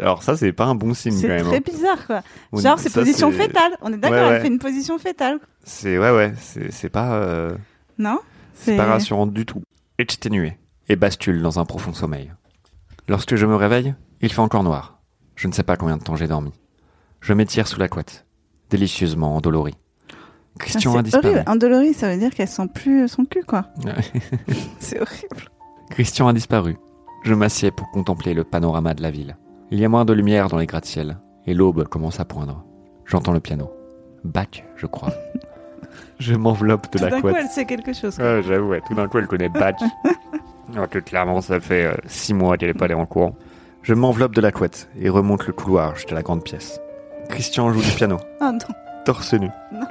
[0.00, 1.46] Alors ça, c'est pas un bon signe C'est quand même.
[1.46, 1.60] très hein.
[1.64, 2.22] bizarre, quoi.
[2.52, 3.72] On- Genre, c'est position fétale.
[3.82, 4.34] On est d'accord, Ouais, ouais.
[4.36, 5.38] elle fait une position fétale.
[5.64, 6.32] C'est ouais ouais,
[6.70, 7.56] c'est pas euh,
[7.98, 8.20] Non
[8.54, 9.62] c'est pas rassurant du tout.
[9.98, 10.56] Exténué
[10.88, 12.32] et bascule dans un profond sommeil.
[13.08, 15.00] Lorsque je me réveille, il fait encore noir.
[15.34, 16.52] Je ne sais pas combien de temps j'ai dormi.
[17.20, 18.24] Je m'étire sous la couette,
[18.70, 19.74] délicieusement endolori.
[20.58, 21.28] Christian Ah, a c'est disparu.
[21.34, 21.44] horrible.
[21.50, 23.66] Endolorie, ça veut dire qu'elle sent plus son cul, quoi.
[24.78, 25.50] C'est horrible.
[25.90, 26.76] Christian a disparu.
[27.24, 29.36] Je m'assieds pour contempler le panorama de la ville.
[29.70, 32.64] Il y a moins de lumière dans les gratte-ciel et l'aube commence à poindre.
[33.04, 33.70] J'entends le piano.
[34.24, 35.12] Bach, je crois.
[36.18, 37.36] je m'enveloppe de Tout la d'un coup, couette.
[37.40, 38.16] elle sait quelque chose.
[38.16, 38.24] quoi.
[38.36, 39.80] Ouais, j'avoue, ouais, tout d'un coup, elle connaît Batch.
[40.72, 43.36] Alors que clairement, ça fait euh, six mois qu'elle n'est pas allée en courant.
[43.82, 46.80] Je m'enveloppe de la couette et remonte le couloir jusqu'à la grande pièce.
[47.28, 48.58] Christian joue du piano, Oh non.
[49.04, 49.48] torse nu.
[49.72, 49.86] Non.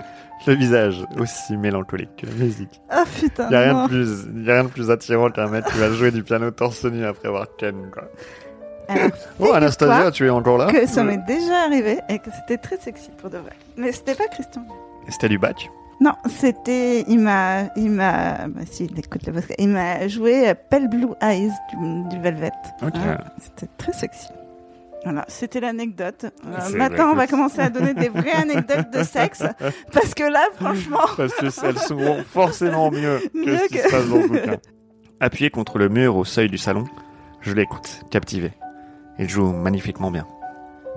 [0.47, 2.81] Le visage aussi mélancolique que la musique.
[2.89, 3.45] Ah putain.
[3.45, 5.77] Il n'y a, rien de plus- y a rien de plus attirant qu'un mec qui
[5.79, 8.03] va jouer du piano torse nu après avoir ken, quoi.
[8.87, 9.09] Alors,
[9.39, 12.77] Oh, Anastasia, tu es encore là que ça m'est déjà arrivé et que c'était très
[12.77, 13.51] sexy pour de vrai.
[13.77, 14.65] Mais c'était pas Christian.
[15.09, 15.69] C'était du Batch?
[16.01, 17.03] Non, c'était.
[17.07, 17.63] Il m'a.
[17.77, 18.47] Il m'a.
[18.47, 19.33] Bah, si, il écoute le.
[19.57, 22.51] Il m'a joué Pale Blue Eyes du, du Velvet.
[22.81, 22.95] Ok.
[22.95, 24.27] Hein, c'était très sexy.
[25.05, 26.25] Voilà, c'était l'anecdote.
[26.25, 29.43] Euh, maintenant, on va commencer à donner des vraies anecdotes de sexe.
[29.93, 30.99] Parce que là, franchement.
[31.15, 34.27] Parce que elles sont forcément mieux que Mieux ce qui que- se passe dans le
[34.27, 34.55] bouquin.
[35.21, 36.83] Appuyé contre le mur au seuil du salon,
[37.39, 38.51] je l'écoute, captivé.
[39.19, 40.27] Il joue magnifiquement bien.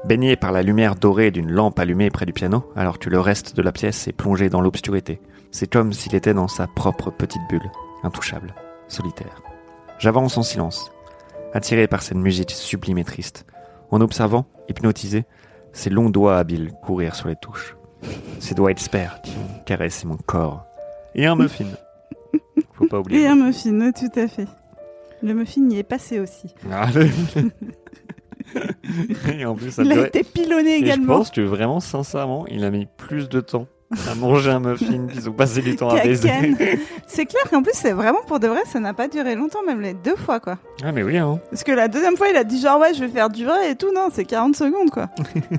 [0.04, 3.56] Baigné par la lumière dorée d'une lampe allumée près du piano, alors que le reste
[3.56, 7.42] de la pièce est plongé dans l'obscurité, c'est comme s'il était dans sa propre petite
[7.48, 7.70] bulle,
[8.02, 8.54] intouchable,
[8.86, 9.42] solitaire.
[9.98, 10.92] J'avance en silence,
[11.52, 13.46] attiré par cette musique sublime et triste,
[13.90, 15.24] en observant, hypnotisé,
[15.72, 17.76] ses longs doigts habiles courir sur les touches.
[18.38, 20.64] Ses doigts experts qui ont caressé mon corps.
[21.14, 21.66] Et un muffin.
[22.74, 23.22] Faut pas oublier.
[23.22, 24.46] Et un muffin, tout à fait.
[25.22, 26.54] Le muffin y est passé aussi.
[26.70, 26.88] Ah,
[29.38, 31.18] Et en plus, ça Il a été pilonné Et je également.
[31.18, 33.66] pense que vraiment, sincèrement, il a mis plus de temps
[34.06, 36.30] à manger un muffin qu'ils ont passé du temps à baiser.
[37.06, 39.80] C'est clair qu'en plus, c'est vraiment pour de vrai, ça n'a pas duré longtemps, même
[39.80, 40.58] les deux fois, quoi.
[40.84, 41.40] ah, mais oui, hein.
[41.50, 43.70] Parce que la deuxième fois, il a dit genre, ouais, je vais faire du vrai
[43.70, 43.90] et tout.
[43.94, 45.08] Non, c'est 40 secondes, quoi.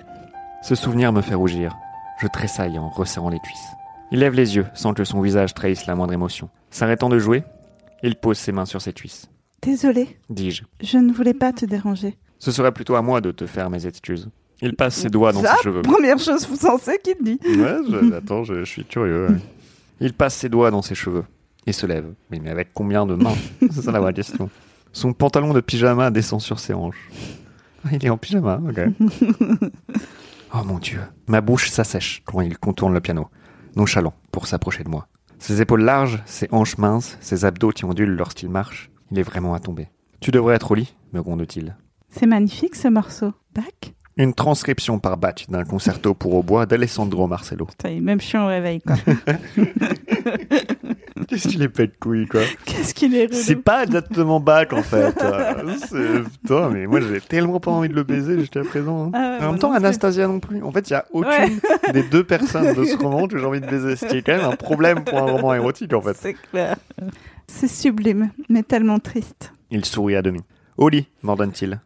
[0.62, 1.76] Ce souvenir me fait rougir.
[2.22, 3.68] Je tressaille en resserrant les cuisses.
[4.12, 6.50] Il lève les yeux sans que son visage trahisse la moindre émotion.
[6.70, 7.44] S'arrêtant de jouer,
[8.04, 9.30] il pose ses mains sur ses cuisses.
[9.62, 10.64] Désolé, Dis-je.
[10.82, 12.16] je ne voulais pas te déranger.
[12.40, 14.30] Ce serait plutôt à moi de te faire mes excuses.
[14.62, 15.82] Il passe ses doigts dans Ça, ses cheveux.
[15.82, 17.40] Première chose sensée qu'il dit.
[17.46, 19.28] Ouais, je- attends, je, je suis curieux.
[19.30, 19.36] ouais.
[20.02, 21.24] Il passe ses doigts dans ses cheveux
[21.66, 22.06] et se lève.
[22.32, 23.36] Oui, mais avec combien de mains?
[23.72, 24.50] C'est ça la vraie question.
[24.94, 27.10] Son pantalon de pyjama descend sur ses hanches.
[27.86, 28.80] Ah, Il est en pyjama, ok.
[30.54, 31.00] oh mon dieu.
[31.28, 33.28] Ma bouche s'assèche quand il contourne le piano,
[33.76, 35.08] nonchalant pour s'approcher de moi.
[35.38, 39.54] Ses épaules larges, ses hanches minces, ses abdos qui ondulent lorsqu'il marche, il est vraiment
[39.54, 39.88] à tomber.
[40.20, 41.76] Tu devrais être au lit, me gronde-t-il.
[42.12, 43.34] C'est magnifique ce morceau.
[43.56, 47.66] Bac Une transcription par batch d'un concerto pour au bois d'Alessandro Marcello.
[47.66, 48.96] Putain, même chiant au réveil, quoi.
[51.28, 52.42] Qu'est-ce qu'il est pète couille, quoi?
[52.66, 55.16] Qu'est-ce qu'il est C'est pas exactement Bach, en fait.
[55.88, 59.06] C'est- Putain, mais moi, j'avais tellement pas envie de le baiser jusqu'à présent.
[59.08, 59.12] hein.
[59.14, 59.86] Ah ouais, en moi même temps, non plus.
[59.86, 60.64] Anastasia non plus.
[60.64, 61.60] En fait, il y a aucune
[61.94, 63.96] des deux personnes de ce roman que j'ai envie de baiser.
[63.96, 66.16] Ce qui est quand même un problème pour un roman érotique, en fait.
[66.20, 66.78] C'est clair.
[67.48, 69.54] C'est sublime, mais tellement triste.
[69.72, 70.40] Il sourit à demi.
[70.80, 71.82] Au lit, m'ordonne-t-il.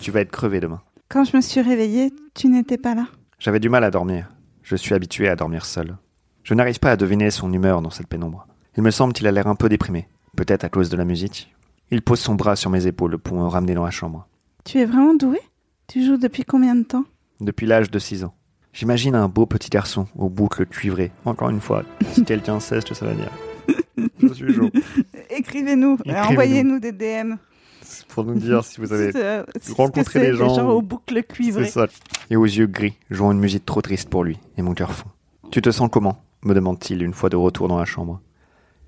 [0.00, 0.80] Tu vas être crevé demain.
[1.10, 3.06] Quand je me suis réveillée, tu n'étais pas là.
[3.38, 4.30] J'avais du mal à dormir.
[4.62, 5.98] Je suis habitué à dormir seul.
[6.44, 8.46] Je n'arrive pas à deviner son humeur dans cette pénombre.
[8.78, 10.08] Il me semble qu'il a l'air un peu déprimé.
[10.34, 11.54] Peut-être à cause de la musique.
[11.90, 14.26] Il pose son bras sur mes épaules pour me ramener dans la chambre.
[14.64, 15.40] Tu es vraiment doué?
[15.86, 17.04] Tu joues depuis combien de temps?
[17.40, 18.34] Depuis l'âge de 6 ans.
[18.72, 21.12] J'imagine un beau petit garçon aux boucles cuivrées.
[21.26, 21.82] Encore une fois,
[22.12, 23.30] si quelqu'un sait ce que ça va dire.
[24.22, 24.70] Je suis chaud.
[25.28, 26.30] Écrivez-nous, et Écrivez-nous.
[26.30, 27.34] envoyez-nous des DM.
[28.08, 29.12] Pour nous dire si vous avez...
[29.76, 31.68] Rencontré des gens- aux boucles C'est cuivrées.
[31.68, 31.86] ça.
[32.30, 35.08] Et aux yeux gris, jouant une musique trop triste pour lui, et mon cœur fond.
[35.50, 38.20] Tu te sens comment me demande-t-il une fois de retour dans la chambre.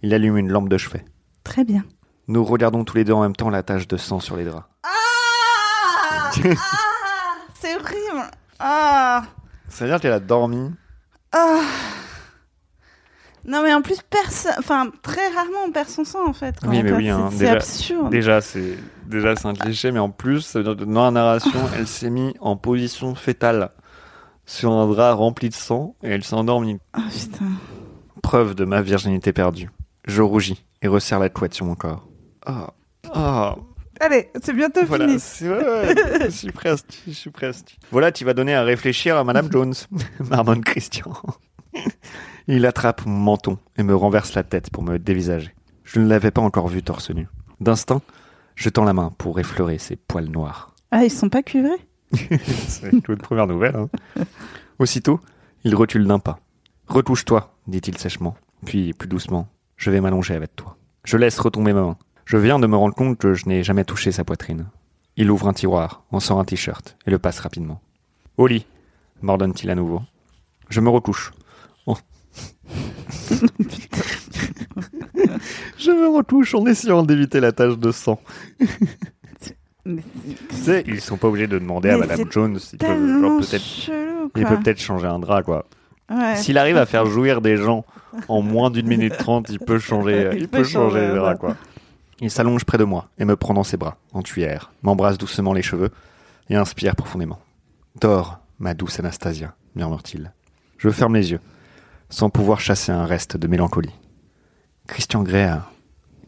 [0.03, 1.05] Il allume une lampe de chevet.
[1.45, 1.85] Très bien.
[2.29, 4.67] Nous regardons tous les deux en même temps la tache de sang sur les draps.
[4.85, 6.31] Ah,
[7.61, 9.25] C'est horrible Ah
[9.69, 10.71] C'est-à-dire qu'elle a dormi.
[11.33, 11.61] Ah.
[13.47, 16.57] Non mais en plus personne, enfin très rarement on perd son sang en fait.
[16.61, 18.11] quand Oui, mais oui, hein, c'est absurde.
[18.11, 18.77] Déjà, c'est
[19.07, 21.87] déjà c'est un cliché, mais en plus, ça veut dire que dans la narration, elle
[21.87, 23.71] s'est mise en position fétale
[24.47, 26.79] sur un drap rempli de sang et elle s'est endormie.
[26.93, 27.47] Ah putain.
[28.23, 29.71] Preuve de ma virginité perdue.
[30.07, 32.07] Je rougis et resserre la couette sur mon corps.
[32.45, 32.73] Ah,
[33.13, 33.57] ah,
[34.01, 35.21] Allez, c'est bientôt voilà, fini.
[35.21, 37.77] c'est ouais, je suis presque, je suis presque.
[37.91, 39.75] Voilà, tu vas donner à réfléchir à Madame Jones,
[40.31, 41.13] marmonne Christian.
[42.49, 45.55] Il attrape mon menton et me renverse la tête pour me dévisager.
[45.85, 47.29] Je ne l'avais pas encore vu torse nu.
[47.61, 48.01] D'instinct,
[48.55, 50.75] je tends la main pour effleurer ses poils noirs.
[50.91, 51.87] Ah ils sont pas cuivrés?
[52.13, 53.77] C'est une première nouvelle.
[53.77, 53.89] hein.
[54.79, 55.21] Aussitôt,
[55.65, 56.39] il recule d'un pas.
[56.89, 58.37] Retouche-toi, dit-il sèchement.
[58.65, 60.77] Puis, plus doucement, je vais m'allonger avec toi.
[61.05, 61.97] Je laisse retomber ma main.
[62.25, 64.67] Je viens de me rendre compte que je n'ai jamais touché sa poitrine.
[65.17, 67.81] Il ouvre un tiroir, en sort un t-shirt et le passe rapidement.
[68.37, 68.67] Au lit,
[69.23, 70.03] m'ordonne-t-il à nouveau.
[70.69, 71.33] Je me recouche.
[75.79, 78.21] Je me recouche en essayant d'éviter la tache de sang.
[79.87, 80.03] Mais
[80.51, 82.89] Tu sais, ils sont pas obligés de demander à Mais Madame c'est Jones s'ils peuvent,
[82.91, 84.51] genre, tellement peut-être chelou il quoi.
[84.57, 85.65] peut peut-être changer un drap, quoi.
[86.11, 86.37] Ouais.
[86.37, 87.85] S'il arrive à faire jouir des gens
[88.29, 91.49] en moins d'une minute trente, il peut changer, il, Il peut, peut changer draps, ouais.
[91.49, 91.57] quoi.
[92.21, 95.55] Il s'allonge près de moi et me prend dans ses bras, en tuyère, m'embrasse doucement
[95.55, 95.89] les cheveux
[96.51, 97.39] et inspire profondément.
[98.01, 100.33] Dors, ma douce Anastasia, murmure-t-il.
[100.77, 101.41] Je ferme les yeux,
[102.11, 103.95] sans pouvoir chasser un reste de mélancolie.
[104.87, 105.71] Christian Grey a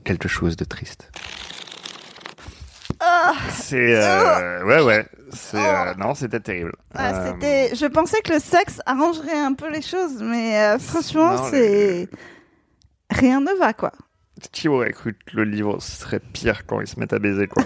[0.04, 1.10] quelque chose de triste.
[3.50, 6.72] C'est euh, ouais ouais, c'est euh, non c'était terrible.
[6.94, 7.74] Ah, Euh, c'était...
[7.74, 12.08] Je pensais que le sexe arrangerait un peu les choses, mais euh, franchement, Non, c'est.
[13.10, 13.92] Rien ne va, quoi.
[14.52, 17.64] Qui aurait cru que le livre serait pire quand ils se mettent à baiser, quoi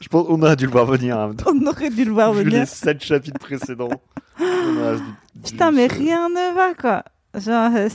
[0.00, 1.52] Je pense qu'on aurait dû le voir venir temps.
[1.54, 2.60] On aurait dû le voir Vu venir.
[2.60, 4.02] les sept chapitres précédents.
[4.40, 5.00] on
[5.44, 7.04] Putain, mais rien ne va, quoi.
[7.34, 7.88] Genre, euh,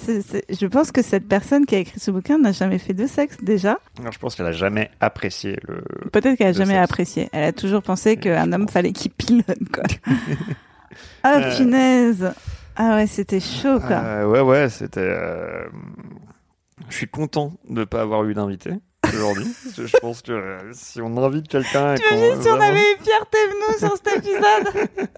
[0.49, 3.37] je pense que cette personne qui a écrit ce bouquin n'a jamais fait de sexe,
[3.41, 3.77] déjà.
[4.03, 5.83] Non, je pense qu'elle a jamais apprécié le.
[6.11, 6.83] Peut-être qu'elle a jamais sexe.
[6.83, 7.29] apprécié.
[7.33, 8.73] Elle a toujours pensé qu'un homme pense.
[8.73, 9.83] fallait qu'il pilote, quoi.
[11.23, 11.55] ah, Euh.
[11.57, 12.33] punaise.
[12.75, 13.97] Ah ouais, c'était chaud, quoi.
[13.97, 15.01] Euh, ouais, ouais, c'était.
[15.01, 15.65] euh,
[16.89, 18.71] Je suis content de ne pas avoir eu d'invité
[19.07, 19.45] aujourd'hui.
[19.77, 21.93] je pense que euh, si on invite quelqu'un.
[21.93, 25.07] et qu'on- T'imagines si on avait eu Pierre Thévenoud sur cet épisode?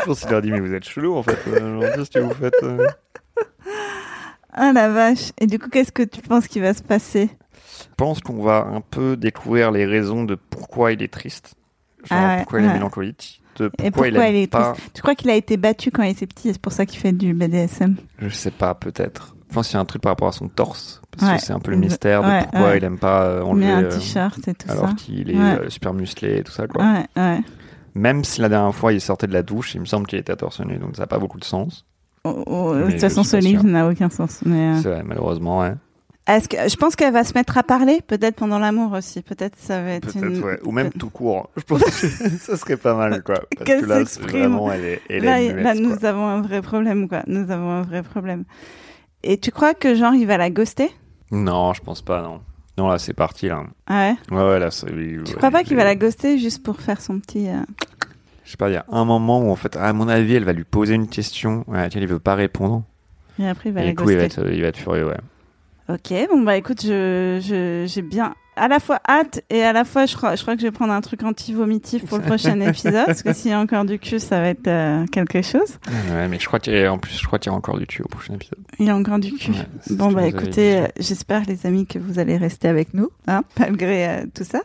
[0.00, 1.38] Je pense qu'il leur dit, mais vous êtes chelou en fait.
[1.48, 2.86] euh, genre, Qu'est-ce que vous faites euh
[4.54, 5.32] Ah la vache.
[5.40, 7.28] Et du coup, qu'est-ce que tu penses qui va se passer?
[7.80, 11.54] Je pense qu'on va un peu découvrir les raisons de pourquoi il est triste.
[12.04, 12.74] Genre, Ah ouais, pourquoi il est ouais.
[12.74, 13.40] mélancolique.
[13.56, 14.74] De pourquoi, Et pourquoi il, aime il est pas.
[14.94, 16.98] Tu crois qu'il a été battu quand il était petit et c'est pour ça qu'il
[17.00, 19.34] fait du BDSM Je sais pas, peut-être.
[19.48, 21.00] Je pense qu'il y a un truc par rapport à son torse.
[21.12, 21.38] Parce Ouais.
[21.38, 23.70] que c'est un peu le mystère de pourquoi il aime pas euh, enlever.
[23.70, 24.94] un euh, t-shirt et tout alors ça.
[24.94, 26.82] qu'il est euh, super musclé et tout ça, quoi.
[26.84, 27.40] Ouais, ouais.
[27.94, 30.32] Même si la dernière fois il sortait de la douche, il me semble qu'il était
[30.32, 31.86] à torse nu, donc ça n'a pas beaucoup de sens.
[32.24, 34.40] Oh, oh, de toute façon, ce livre n'a aucun sens.
[34.46, 35.74] Mais euh, C'est vrai, malheureusement, ouais.
[36.26, 39.20] est-ce que je pense qu'elle va se mettre à parler, peut-être pendant l'amour aussi.
[39.20, 40.42] Peut-être ça va être Peut-être, une.
[40.42, 40.58] ouais.
[40.64, 41.50] Ou même tout court.
[41.56, 41.90] Je pense que
[42.40, 43.34] ça serait pas mal, quoi.
[43.56, 44.28] Parce Qu'elle que là, s'exprime.
[44.40, 45.80] vraiment, elle est, elle Là, est il- muette, là, quoi.
[45.82, 47.22] nous avons un vrai problème, quoi.
[47.26, 48.44] Nous avons un vrai problème.
[49.22, 50.90] Et tu crois que genre il va la ghoster?
[51.30, 52.40] Non, je pense pas, non.
[52.76, 53.62] Non, là, c'est parti, là.
[53.86, 54.36] Ah ouais?
[54.36, 54.86] Ouais, ouais, là, c'est.
[55.24, 57.48] Tu crois pas qu'il va la ghoster juste pour faire son petit.
[57.48, 57.60] euh,
[58.44, 60.44] Je sais pas, il y a un moment où, en fait, à mon avis, elle
[60.44, 62.82] va lui poser une question à laquelle il veut pas répondre.
[63.38, 65.06] Et après il va Et la du coup, il va, être, il va être furieux,
[65.06, 65.16] ouais.
[65.88, 69.84] Ok, bon bah écoute, je je- j'ai bien à la fois hâte et à la
[69.84, 72.60] fois je crois, je crois que je vais prendre un truc anti-vomitif pour le prochain
[72.60, 75.78] épisode parce que s'il y a encore du cul, ça va être euh, quelque chose.
[76.12, 77.78] Ouais, mais je crois qu'il y a, en plus, je crois qu'il y a encore
[77.78, 78.58] du cul au prochain épisode.
[78.78, 79.50] Il y a encore du cul.
[79.52, 83.42] Ouais, Bon bah écoutez, euh, j'espère les amis que vous allez rester avec nous, hein,
[83.58, 84.60] malgré euh, tout ça.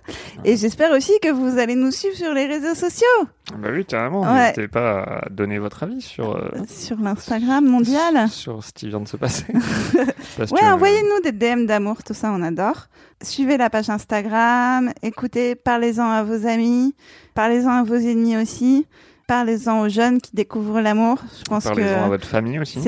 [0.45, 3.07] Et j'espère aussi que vous allez nous suivre sur les réseaux sociaux,
[3.57, 4.25] Bah oui, carrément.
[4.33, 8.27] N'hésitez pas à donner votre avis sur, sur l'Instagram mondial.
[8.29, 9.45] sur ce qui vient de se passer.
[10.39, 12.87] Ouais, que- envoyez-nous des DM d'amour, tout ça, on adore.
[13.21, 16.95] Suivez la page Instagram, écoutez, parlez-en à vos amis,
[17.33, 18.87] parlez-en à vos ennemis aussi,
[19.27, 21.17] parlez-en aux jeunes qui découvrent l'amour.
[21.37, 22.79] Je pense Parlez-en à votre famille aussi.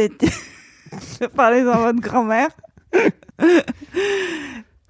[1.35, 2.49] parlez-en à votre grand-mère.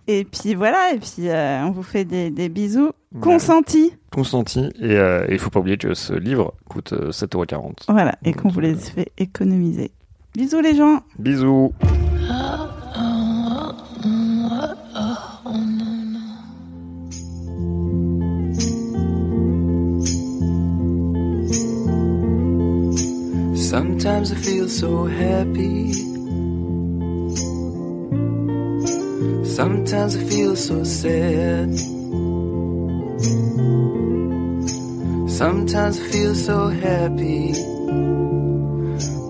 [0.07, 3.93] et puis voilà, et puis euh, on vous fait des, des bisous consentis.
[4.11, 4.69] Consenti.
[4.79, 7.85] Et euh, il faut pas oublier que ce livre coûte euh, 7,40€.
[7.87, 9.91] Voilà, et qu'on vous les fait économiser.
[10.35, 11.01] Bisous les gens.
[11.17, 11.73] Bisous.
[23.71, 25.93] Sometimes I feel so happy.
[29.45, 31.69] Sometimes I feel so sad.
[35.29, 37.53] Sometimes I feel so happy.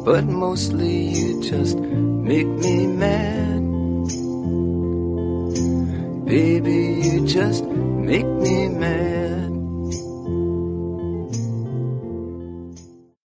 [0.06, 3.62] But mostly you just make me mad.
[6.26, 9.31] Baby, you just make me mad.